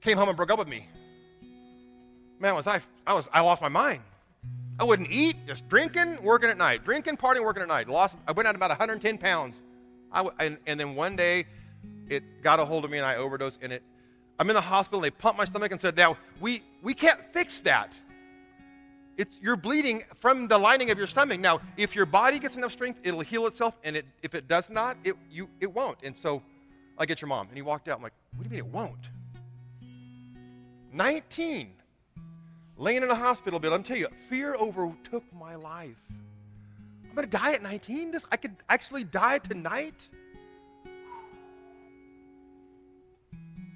came 0.00 0.16
home 0.16 0.28
and 0.28 0.36
broke 0.36 0.52
up 0.52 0.58
with 0.58 0.68
me. 0.68 0.88
Man, 2.40 2.54
was 2.54 2.66
I, 2.66 2.80
I, 3.06 3.14
was, 3.14 3.28
I 3.32 3.40
lost 3.40 3.62
my 3.62 3.68
mind. 3.68 4.02
I 4.78 4.84
wouldn't 4.84 5.10
eat, 5.10 5.36
just 5.46 5.68
drinking, 5.68 6.22
working 6.22 6.48
at 6.48 6.56
night. 6.56 6.84
Drinking, 6.84 7.16
partying, 7.16 7.42
working 7.42 7.62
at 7.62 7.68
night. 7.68 7.88
Lost, 7.88 8.16
I 8.28 8.32
went 8.32 8.46
out 8.46 8.54
about 8.54 8.70
110 8.70 9.18
pounds. 9.18 9.62
I, 10.12 10.28
and, 10.38 10.58
and 10.66 10.78
then 10.78 10.94
one 10.94 11.16
day, 11.16 11.46
it 12.08 12.42
got 12.42 12.60
a 12.60 12.64
hold 12.64 12.84
of 12.84 12.90
me 12.90 12.98
and 12.98 13.06
I 13.06 13.16
overdosed, 13.16 13.58
and 13.60 13.72
it, 13.72 13.82
I'm 14.38 14.48
in 14.48 14.54
the 14.54 14.60
hospital, 14.60 14.98
and 14.98 15.04
they 15.04 15.10
pumped 15.10 15.36
my 15.36 15.44
stomach 15.44 15.72
and 15.72 15.80
said, 15.80 15.96
Now, 15.96 16.16
we, 16.40 16.62
we 16.82 16.94
can't 16.94 17.20
fix 17.32 17.60
that. 17.62 17.92
It's, 19.16 19.36
you're 19.42 19.56
bleeding 19.56 20.04
from 20.20 20.46
the 20.46 20.56
lining 20.56 20.90
of 20.90 20.98
your 20.98 21.08
stomach. 21.08 21.40
Now, 21.40 21.60
if 21.76 21.96
your 21.96 22.06
body 22.06 22.38
gets 22.38 22.54
enough 22.54 22.70
strength, 22.70 23.00
it'll 23.02 23.20
heal 23.20 23.48
itself, 23.48 23.76
and 23.82 23.96
it, 23.96 24.06
if 24.22 24.36
it 24.36 24.46
does 24.46 24.70
not, 24.70 24.96
it, 25.02 25.16
you, 25.28 25.48
it 25.60 25.72
won't. 25.72 25.98
And 26.04 26.16
so 26.16 26.40
I 26.98 27.04
get 27.04 27.20
your 27.20 27.28
mom. 27.28 27.48
And 27.48 27.56
he 27.56 27.62
walked 27.62 27.88
out. 27.88 27.96
I'm 27.96 28.02
like, 28.02 28.12
what 28.36 28.44
do 28.44 28.54
you 28.54 28.62
mean 28.62 28.70
it 28.70 28.72
won't? 28.72 29.10
19, 30.92 31.72
laying 32.78 33.02
in 33.02 33.10
a 33.10 33.14
hospital 33.14 33.58
bed. 33.58 33.72
I'm 33.72 33.82
telling 33.82 34.02
you, 34.02 34.08
fear 34.28 34.54
overtook 34.54 35.24
my 35.38 35.56
life. 35.56 35.96
I'm 37.04 37.14
going 37.14 37.28
to 37.28 37.36
die 37.36 37.52
at 37.52 37.62
19? 37.62 38.12
This, 38.12 38.24
I 38.30 38.36
could 38.36 38.56
actually 38.68 39.04
die 39.04 39.38
tonight? 39.38 40.08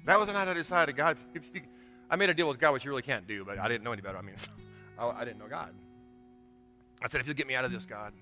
That 0.05 0.17
was 0.17 0.27
the 0.27 0.33
night 0.33 0.47
I 0.47 0.53
decided, 0.53 0.95
God, 0.95 1.17
I 2.09 2.15
made 2.15 2.29
a 2.29 2.33
deal 2.33 2.47
with 2.47 2.59
God, 2.59 2.73
which 2.73 2.85
you 2.85 2.91
really 2.91 3.01
can't 3.01 3.27
do, 3.27 3.45
but 3.45 3.59
I 3.59 3.67
didn't 3.67 3.83
know 3.83 3.91
any 3.91 4.01
better. 4.01 4.17
I 4.17 4.21
mean, 4.21 4.35
I, 4.97 5.07
I 5.07 5.25
didn't 5.25 5.39
know 5.39 5.47
God. 5.47 5.73
I 7.01 7.09
said, 7.09 7.21
if 7.21 7.27
you'll 7.27 7.35
get 7.35 7.47
me 7.47 7.55
out 7.55 7.65
of 7.65 7.71
this, 7.71 7.85
God, 7.85 8.13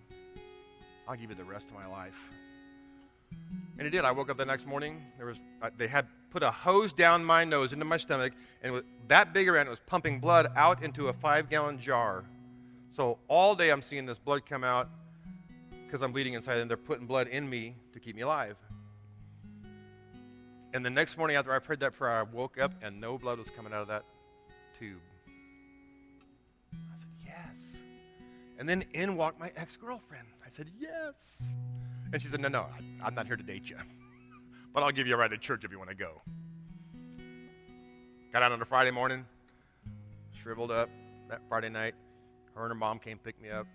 I'll 1.07 1.15
give 1.15 1.29
you 1.29 1.35
the 1.35 1.43
rest 1.43 1.67
of 1.67 1.75
my 1.75 1.85
life. 1.85 2.17
And 3.77 3.87
it 3.87 3.91
did. 3.91 4.05
I 4.05 4.11
woke 4.11 4.29
up 4.29 4.37
the 4.37 4.45
next 4.45 4.67
morning. 4.67 5.03
There 5.17 5.25
was 5.25 5.37
uh, 5.61 5.69
they 5.75 5.87
had 5.87 6.07
put 6.31 6.41
a 6.41 6.49
hose 6.49 6.93
down 6.93 7.23
my 7.23 7.43
nose 7.43 7.73
into 7.73 7.85
my 7.85 7.97
stomach, 7.97 8.33
and 8.63 8.73
was 8.73 8.83
that 9.07 9.33
big 9.33 9.47
around 9.47 9.67
it 9.67 9.69
was 9.69 9.81
pumping 9.81 10.19
blood 10.19 10.51
out 10.55 10.81
into 10.81 11.09
a 11.09 11.13
five-gallon 11.13 11.79
jar. 11.79 12.23
So 12.91 13.19
all 13.27 13.55
day 13.55 13.69
I'm 13.69 13.81
seeing 13.81 14.05
this 14.05 14.17
blood 14.17 14.45
come 14.45 14.63
out 14.63 14.89
because 15.85 16.01
I'm 16.01 16.11
bleeding 16.11 16.33
inside, 16.33 16.57
and 16.57 16.69
they're 16.69 16.77
putting 16.77 17.05
blood 17.05 17.27
in 17.27 17.49
me 17.49 17.75
to 17.93 17.99
keep 17.99 18.15
me 18.15 18.21
alive. 18.21 18.55
And 20.73 20.85
the 20.85 20.89
next 20.89 21.17
morning 21.17 21.35
after 21.35 21.51
I 21.51 21.59
prayed 21.59 21.81
that 21.81 21.93
prayer, 21.93 22.11
I 22.11 22.23
woke 22.23 22.57
up 22.57 22.71
and 22.81 23.01
no 23.01 23.17
blood 23.17 23.37
was 23.37 23.49
coming 23.49 23.73
out 23.73 23.81
of 23.81 23.87
that 23.89 24.05
tube. 24.79 25.01
I 26.73 26.97
said, 26.97 27.09
Yes. 27.25 27.77
And 28.57 28.69
then 28.69 28.85
in 28.93 29.17
walked 29.17 29.37
my 29.37 29.51
ex 29.57 29.75
girlfriend. 29.75 30.27
I 30.45 30.49
said, 30.55 30.71
Yes. 30.79 31.41
And 32.13 32.21
she 32.21 32.29
said, 32.29 32.39
No, 32.39 32.47
no, 32.47 32.67
I, 33.03 33.07
am 33.07 33.15
not 33.15 33.27
here 33.27 33.35
to 33.35 33.43
date 33.43 33.69
you. 33.69 33.75
But 34.73 34.83
I'll 34.83 34.91
give 34.91 35.05
you 35.05 35.15
a 35.15 35.17
ride 35.17 35.31
to 35.31 35.37
church 35.37 35.65
if 35.65 35.71
you 35.71 35.77
want 35.77 35.89
to 35.89 35.95
go. 35.95 36.21
Got 38.31 38.43
out 38.43 38.53
on 38.53 38.61
a 38.61 38.65
Friday 38.65 38.91
morning, 38.91 39.25
shriveled 40.41 40.71
up 40.71 40.89
that 41.29 41.41
Friday 41.49 41.67
night. 41.67 41.93
Her 42.55 42.61
and 42.61 42.69
her 42.69 42.75
mom 42.75 42.99
came 42.99 43.17
pick 43.17 43.41
me 43.41 43.49
up, 43.49 43.67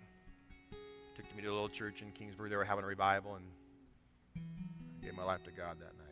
took 1.15 1.25
me 1.35 1.43
to 1.43 1.49
a 1.49 1.53
little 1.53 1.69
church 1.69 2.01
in 2.01 2.11
Kingsburg. 2.11 2.49
They 2.49 2.55
were 2.55 2.65
having 2.65 2.83
a 2.83 2.87
revival 2.87 3.35
and 3.35 3.45
gave 5.03 5.15
my 5.15 5.23
life 5.23 5.43
to 5.43 5.51
God 5.51 5.77
that 5.79 5.95
night. 5.97 6.07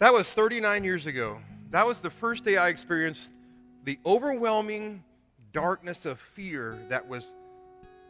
That 0.00 0.12
was 0.12 0.26
39 0.26 0.82
years 0.82 1.06
ago. 1.06 1.38
That 1.70 1.86
was 1.86 2.00
the 2.00 2.10
first 2.10 2.44
day 2.44 2.56
I 2.56 2.68
experienced 2.68 3.30
the 3.84 4.00
overwhelming 4.04 5.04
darkness 5.52 6.06
of 6.06 6.18
fear 6.34 6.76
that 6.88 7.06
was 7.06 7.32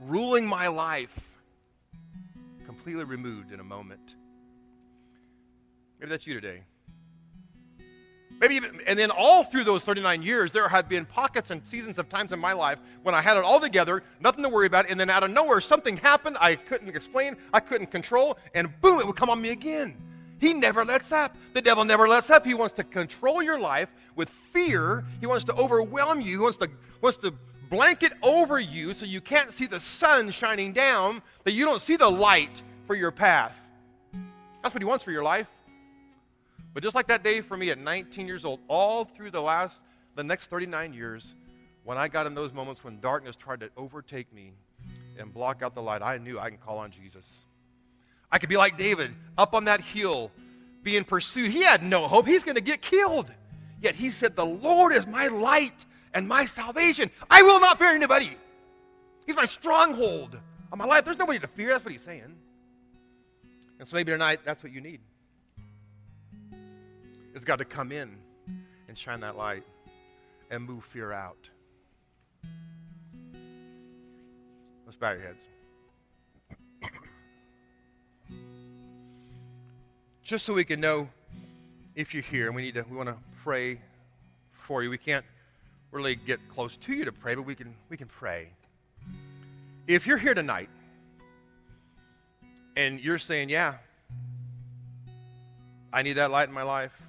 ruling 0.01 0.47
my 0.47 0.69
life 0.69 1.21
completely 2.65 3.05
removed 3.05 3.53
in 3.53 3.61
a 3.61 3.65
moment. 3.65 4.15
Maybe 6.03 6.11
that's 6.11 6.27
you 6.27 6.35
today. 6.35 6.63
Maybe, 8.41 8.57
even, 8.57 8.81
and 8.89 8.99
then 8.99 9.13
all 9.13 9.45
through 9.45 9.63
those 9.63 9.85
39 9.85 10.21
years, 10.21 10.53
there 10.53 10.69
have 10.69 10.89
been 10.89 11.07
pockets 11.07 11.53
and 11.53 11.65
seasons 11.65 11.97
of 11.97 12.09
times 12.09 12.33
in 12.33 12.41
my 12.41 12.53
life 12.53 12.81
when 13.05 13.15
I 13.15 13.21
had 13.21 13.37
it 13.37 13.45
all 13.45 13.61
together, 13.61 14.03
nothing 14.19 14.43
to 14.43 14.49
worry 14.49 14.67
about, 14.67 14.91
and 14.91 14.99
then 14.99 15.09
out 15.09 15.23
of 15.23 15.31
nowhere, 15.31 15.61
something 15.61 15.97
happened 15.97 16.39
I 16.41 16.57
couldn't 16.57 16.89
explain, 16.89 17.37
I 17.53 17.61
couldn't 17.61 17.93
control, 17.93 18.37
and 18.53 18.69
boom, 18.81 18.99
it 18.99 19.07
would 19.07 19.15
come 19.15 19.31
on 19.31 19.41
me 19.41 19.51
again. 19.51 19.97
He 20.41 20.53
never 20.53 20.85
lets 20.85 21.13
up. 21.13 21.37
The 21.53 21.63
devil 21.63 21.85
never 21.85 22.09
lets 22.09 22.31
up. 22.31 22.45
He 22.45 22.55
wants 22.55 22.75
to 22.75 22.83
control 22.83 23.41
your 23.41 23.61
life 23.61 23.89
with 24.17 24.29
fear. 24.53 25.05
He 25.21 25.27
wants 25.27 25.45
to 25.45 25.55
overwhelm 25.55 26.21
you. 26.21 26.31
He 26.31 26.39
wants 26.39 26.59
to, 26.59 26.69
wants 27.01 27.19
to 27.19 27.33
blanket 27.71 28.13
over 28.25 28.59
you 28.59 28.93
so 28.93 29.07
you 29.07 29.21
can't 29.21 29.53
see 29.53 29.67
the 29.67 29.79
sun 29.79 30.33
shining 30.33 30.73
down, 30.73 31.23
that 31.45 31.53
you 31.53 31.65
don't 31.65 31.81
see 31.81 31.95
the 31.95 32.11
light 32.11 32.61
for 32.89 32.97
your 32.97 33.13
path. 33.13 33.55
That's 34.65 34.75
what 34.75 34.83
he 34.83 34.85
wants 34.85 35.05
for 35.05 35.13
your 35.13 35.23
life. 35.23 35.47
But 36.75 36.83
just 36.83 36.95
like 36.95 37.09
that 37.09 37.23
day 37.23 37.41
for 37.41 37.57
me 37.57 37.71
at 37.71 37.79
19 37.79 38.27
years 38.27 38.45
old, 38.45 38.61
all 38.69 39.05
through 39.05 39.31
the 39.31 39.41
last, 39.41 39.75
the 40.15 40.25
next 40.25 40.47
39 40.47 40.95
years, 40.95 41.35
when 41.85 41.99
I 41.99 42.09
got 42.09 42.27
in 42.27 42.35
those 42.35 42.53
moments 42.53 42.85
when 42.85 43.01
darkness 43.01 43.37
tried 43.37 43.61
to 43.61 43.71
overtake 43.77 44.33
me 44.33 44.53
and 45.19 45.33
block 45.33 45.63
out 45.63 45.75
the 45.75 45.83
light, 45.83 46.03
I 46.03 46.19
knew 46.19 46.39
I 46.39 46.49
can 46.49 46.59
call 46.59 46.79
on 46.79 46.91
Jesus. 46.91 47.45
I 48.31 48.39
could 48.39 48.49
be 48.49 48.57
like 48.57 48.77
David, 48.77 49.15
up 49.37 49.55
on 49.55 49.65
that 49.65 49.81
hill, 49.81 50.31
being 50.83 51.05
pursued. 51.05 51.51
He 51.51 51.63
had 51.63 51.83
no 51.83 52.09
hope. 52.09 52.27
He's 52.27 52.45
going 52.45 52.55
to 52.55 52.63
get 52.63 52.81
killed. 52.81 53.31
Yet 53.81 53.95
he 53.95 54.11
said, 54.11 54.37
The 54.37 54.47
Lord 54.47 54.95
is 54.95 55.07
my 55.07 55.29
light 55.29 55.85
and 56.15 56.27
my 56.27 56.47
salvation. 56.47 57.11
I 57.31 57.43
will 57.43 57.61
not 57.61 57.79
fear 57.79 57.89
anybody. 57.89 58.37
He's 59.27 59.37
my 59.37 59.45
stronghold 59.45 60.39
on 60.73 60.79
my 60.79 60.87
life. 60.87 61.05
There's 61.05 61.19
nobody 61.19 61.39
to 61.41 61.47
fear. 61.49 61.71
That's 61.71 61.85
what 61.85 61.93
he's 61.93 62.03
saying. 62.03 62.37
And 63.79 63.89
so 63.89 63.97
maybe 63.97 64.13
tonight, 64.13 64.41
that's 64.45 64.63
what 64.63 64.73
you 64.73 64.81
need. 64.81 65.01
Is 67.35 67.45
God 67.45 67.57
to 67.57 67.65
come 67.65 67.93
in 67.93 68.17
and 68.89 68.99
shine 68.99 69.21
that 69.21 69.37
light 69.37 69.63
and 70.51 70.63
move 70.65 70.85
fear 70.85 71.13
out. 71.13 71.49
Let's 74.85 74.99
bow 74.99 75.13
your 75.13 75.23
heads. 75.23 75.43
just 80.23 80.45
so 80.47 80.55
we 80.55 80.65
can 80.65 80.81
know 80.81 81.09
if 81.95 82.15
you're 82.15 82.23
here 82.23 82.47
and 82.47 82.57
we 82.57 82.63
need 82.63 82.75
to 82.75 82.85
we 82.89 82.97
want 82.97 83.09
to 83.09 83.17
pray 83.43 83.79
for 84.53 84.83
you 84.83 84.89
we 84.89 84.97
can't 84.97 85.27
really 85.91 86.15
get 86.15 86.41
close 86.49 86.77
to 86.77 86.95
you 86.95 87.05
to 87.05 87.13
pray 87.13 87.35
but 87.35 87.43
we 87.43 87.55
can 87.55 87.75
we 87.91 87.97
can 87.99 88.09
pray 88.09 88.49
if 89.87 90.07
you're 90.07 90.17
here 90.17 90.33
tonight 90.33 90.71
and 92.77 93.01
you're 93.01 93.19
saying 93.19 93.51
yeah 93.51 93.75
i 95.93 96.03
need 96.03 96.15
that 96.15 96.31
light 96.31 96.49
in 96.49 96.55
my 96.55 96.63
life 96.63 97.02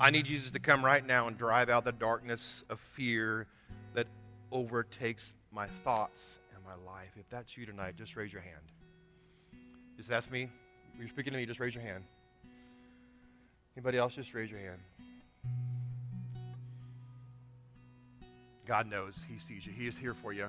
i 0.00 0.10
need 0.10 0.24
jesus 0.24 0.50
to 0.50 0.58
come 0.58 0.84
right 0.84 1.06
now 1.06 1.26
and 1.26 1.38
drive 1.38 1.68
out 1.68 1.84
the 1.84 1.92
darkness 1.92 2.64
of 2.70 2.80
fear 2.94 3.46
that 3.94 4.06
overtakes 4.52 5.34
my 5.50 5.66
thoughts 5.84 6.24
and 6.54 6.64
my 6.64 6.74
life 6.90 7.10
if 7.18 7.28
that's 7.30 7.56
you 7.56 7.66
tonight 7.66 7.94
just 7.96 8.16
raise 8.16 8.32
your 8.32 8.42
hand 8.42 8.54
just 9.96 10.10
ask 10.10 10.30
me 10.30 10.48
you're 10.98 11.08
speaking 11.08 11.32
to 11.32 11.38
me, 11.38 11.46
just 11.46 11.60
raise 11.60 11.74
your 11.74 11.84
hand. 11.84 12.04
Anybody 13.76 13.98
else, 13.98 14.14
just 14.14 14.32
raise 14.32 14.50
your 14.50 14.60
hand. 14.60 14.80
God 18.66 18.88
knows. 18.88 19.16
He 19.28 19.38
sees 19.38 19.66
you. 19.66 19.72
He 19.72 19.86
is 19.86 19.96
here 19.96 20.14
for 20.14 20.32
you. 20.32 20.48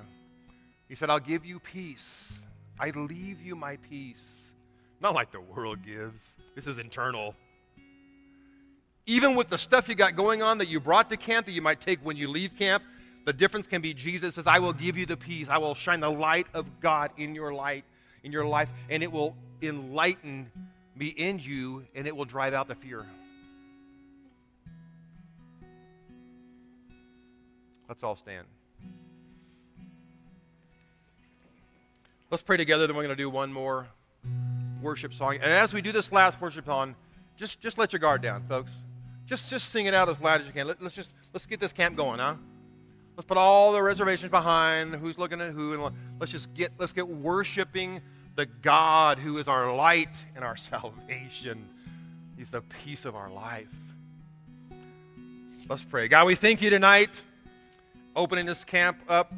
He 0.88 0.94
said, 0.94 1.10
I'll 1.10 1.20
give 1.20 1.44
you 1.44 1.60
peace. 1.60 2.46
I 2.80 2.90
leave 2.90 3.40
you 3.42 3.54
my 3.54 3.76
peace. 3.76 4.40
Not 5.00 5.14
like 5.14 5.30
the 5.30 5.40
world 5.40 5.84
gives. 5.84 6.18
This 6.54 6.66
is 6.66 6.78
internal. 6.78 7.34
Even 9.08 9.34
with 9.34 9.48
the 9.48 9.56
stuff 9.56 9.88
you 9.88 9.94
got 9.94 10.16
going 10.16 10.42
on 10.42 10.58
that 10.58 10.68
you 10.68 10.78
brought 10.78 11.08
to 11.08 11.16
camp 11.16 11.46
that 11.46 11.52
you 11.52 11.62
might 11.62 11.80
take 11.80 11.98
when 12.04 12.14
you 12.14 12.28
leave 12.28 12.54
camp, 12.58 12.84
the 13.24 13.32
difference 13.32 13.66
can 13.66 13.80
be 13.80 13.94
Jesus 13.94 14.34
says, 14.34 14.46
I 14.46 14.58
will 14.58 14.74
give 14.74 14.98
you 14.98 15.06
the 15.06 15.16
peace. 15.16 15.48
I 15.48 15.56
will 15.56 15.74
shine 15.74 16.00
the 16.00 16.10
light 16.10 16.46
of 16.52 16.66
God 16.80 17.10
in 17.16 17.34
your 17.34 17.54
light, 17.54 17.86
in 18.22 18.32
your 18.32 18.44
life, 18.44 18.68
and 18.90 19.02
it 19.02 19.10
will 19.10 19.34
enlighten 19.62 20.52
me 20.94 21.06
in 21.06 21.38
you, 21.38 21.86
and 21.94 22.06
it 22.06 22.14
will 22.14 22.26
drive 22.26 22.52
out 22.52 22.68
the 22.68 22.74
fear. 22.74 23.02
Let's 27.88 28.02
all 28.02 28.14
stand. 28.14 28.46
Let's 32.30 32.42
pray 32.42 32.58
together, 32.58 32.86
then 32.86 32.94
we're 32.94 33.04
going 33.04 33.16
to 33.16 33.22
do 33.22 33.30
one 33.30 33.50
more 33.50 33.88
worship 34.82 35.14
song. 35.14 35.36
And 35.36 35.44
as 35.44 35.72
we 35.72 35.80
do 35.80 35.92
this 35.92 36.12
last 36.12 36.38
worship 36.42 36.66
song, 36.66 36.94
just, 37.38 37.58
just 37.58 37.78
let 37.78 37.94
your 37.94 38.00
guard 38.00 38.20
down, 38.20 38.44
folks. 38.46 38.70
Just, 39.28 39.50
just 39.50 39.68
sing 39.68 39.86
it 39.86 39.92
out 39.92 40.08
as 40.08 40.18
loud 40.20 40.40
as 40.40 40.46
you 40.46 40.52
can. 40.54 40.66
Let, 40.66 40.80
us 40.82 40.94
just 40.94 41.10
let's 41.34 41.44
get 41.44 41.60
this 41.60 41.72
camp 41.72 41.96
going, 41.96 42.18
huh? 42.18 42.36
Let's 43.14 43.26
put 43.26 43.36
all 43.36 43.72
the 43.72 43.82
reservations 43.82 44.30
behind 44.30 44.94
who's 44.94 45.18
looking 45.18 45.40
at 45.40 45.52
who, 45.52 45.74
and 45.74 45.94
let's 46.18 46.32
just 46.32 46.52
get 46.54 46.72
let's 46.78 46.92
get 46.92 47.06
worshiping 47.06 48.00
the 48.36 48.46
God 48.46 49.18
who 49.18 49.36
is 49.36 49.46
our 49.46 49.74
light 49.74 50.16
and 50.34 50.44
our 50.44 50.56
salvation. 50.56 51.68
He's 52.38 52.48
the 52.48 52.62
peace 52.84 53.04
of 53.04 53.16
our 53.16 53.30
life. 53.30 53.68
Let's 55.68 55.82
pray. 55.82 56.08
God, 56.08 56.26
we 56.26 56.34
thank 56.34 56.62
you 56.62 56.70
tonight, 56.70 57.20
opening 58.16 58.46
this 58.46 58.64
camp 58.64 59.02
up 59.08 59.34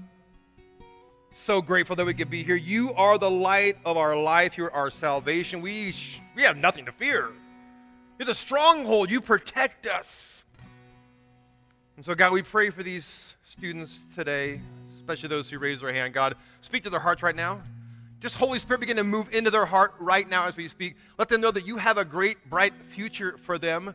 so 1.33 1.63
grateful 1.63 1.97
that 1.97 2.05
we 2.05 2.15
could 2.15 2.31
be 2.31 2.43
here. 2.43 2.57
You 2.57 2.93
are 2.95 3.19
the 3.19 3.31
light 3.31 3.77
of 3.85 3.97
our 3.97 4.21
life. 4.21 4.57
You're 4.57 4.73
our 4.73 4.91
salvation. 4.91 5.61
We, 5.61 5.93
sh- 5.93 6.21
we 6.35 6.43
have 6.43 6.57
nothing 6.57 6.85
to 6.87 6.93
fear. 6.93 7.31
You're 8.21 8.27
the 8.27 8.35
stronghold. 8.35 9.11
You 9.11 9.23
protect 9.23 9.87
us. 9.87 10.45
And 11.97 12.05
so, 12.05 12.15
God, 12.15 12.35
we 12.35 12.43
pray 12.43 12.69
for 12.69 12.83
these 12.83 13.35
students 13.45 13.99
today, 14.15 14.61
especially 14.95 15.31
those 15.31 15.49
who 15.49 15.59
raise 15.59 15.81
their 15.81 15.91
hand. 15.91 16.13
God, 16.13 16.37
speak 16.61 16.85
to 16.85 16.91
their 16.91 17.01
hearts 17.01 17.23
right 17.23 17.35
now. 17.35 17.63
Just 18.21 18.35
Holy 18.35 18.59
Spirit 18.59 18.81
begin 18.81 18.99
to 18.99 19.05
move 19.05 19.29
into 19.33 19.51
their 19.51 19.65
heart 19.65 19.95
right 19.99 20.29
now 20.29 20.45
as 20.45 20.55
we 20.55 20.69
speak. 20.69 20.97
Let 21.19 21.31
them 21.31 21.41
know 21.41 21.51
that 21.51 21.67
you 21.67 21.79
have 21.79 21.97
a 21.97 22.05
great, 22.05 22.37
bright 22.51 22.75
future 22.91 23.39
for 23.39 23.57
them, 23.57 23.95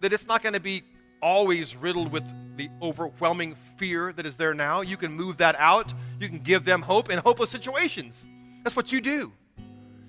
that 0.00 0.10
it's 0.10 0.26
not 0.26 0.42
going 0.42 0.54
to 0.54 0.60
be 0.60 0.82
always 1.20 1.76
riddled 1.76 2.10
with 2.10 2.24
the 2.56 2.70
overwhelming 2.80 3.56
fear 3.76 4.10
that 4.14 4.24
is 4.24 4.38
there 4.38 4.54
now. 4.54 4.80
You 4.80 4.96
can 4.96 5.12
move 5.12 5.36
that 5.36 5.54
out. 5.58 5.92
You 6.18 6.30
can 6.30 6.38
give 6.38 6.64
them 6.64 6.80
hope 6.80 7.10
in 7.10 7.18
hopeless 7.18 7.50
situations. 7.50 8.24
That's 8.64 8.74
what 8.74 8.90
you 8.90 9.02
do 9.02 9.34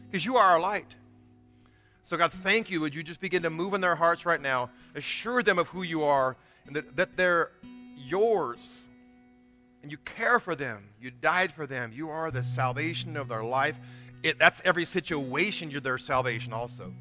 because 0.10 0.25
you 0.25 0.38
are 0.38 0.51
our 0.51 0.60
light. 0.62 0.95
So, 2.08 2.15
God, 2.15 2.32
thank 2.41 2.70
you. 2.70 2.80
Would 2.82 2.96
you 2.96 3.04
just 3.04 3.20
begin 3.20 3.43
to 3.43 3.50
move 3.50 3.74
in 3.74 3.82
their 3.82 3.96
hearts 3.96 4.26
right 4.26 4.41
now? 4.41 4.70
Assure 4.96 5.43
them 5.43 5.60
of 5.60 5.67
who 5.67 5.84
you 5.84 6.04
are 6.04 6.38
and 6.65 6.76
that, 6.76 6.96
that 6.96 7.17
they're 7.17 7.52
yours. 7.98 8.88
And 9.84 9.91
you 9.91 9.98
care 9.98 10.39
for 10.39 10.56
them. 10.56 10.89
You 11.02 11.12
died 11.12 11.52
for 11.52 11.67
them. 11.67 11.91
You 11.93 12.10
are 12.10 12.32
the 12.32 12.43
salvation 12.43 13.17
of 13.17 13.28
their 13.28 13.43
life. 13.43 13.76
It, 14.24 14.39
that's 14.39 14.62
every 14.63 14.86
situation, 14.86 15.70
you're 15.70 15.82
their 15.82 15.98
salvation 15.98 16.54
also. 16.54 16.93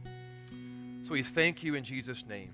So 1.07 1.13
we 1.13 1.23
thank 1.23 1.63
you 1.63 1.77
in 1.77 1.85
Jesus' 1.85 2.27
name 2.27 2.51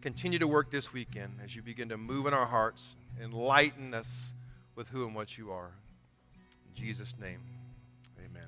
continue 0.00 0.38
to 0.38 0.46
work 0.46 0.70
this 0.70 0.92
weekend 0.92 1.32
as 1.44 1.54
you 1.54 1.60
begin 1.60 1.88
to 1.88 1.96
move 1.96 2.26
in 2.26 2.32
our 2.32 2.46
hearts, 2.46 2.94
enlighten 3.20 3.92
us 3.92 4.32
with 4.76 4.88
who 4.88 5.04
and 5.04 5.14
what 5.14 5.36
you 5.36 5.50
are. 5.50 5.72
In 6.68 6.82
Jesus' 6.82 7.14
name. 7.20 7.40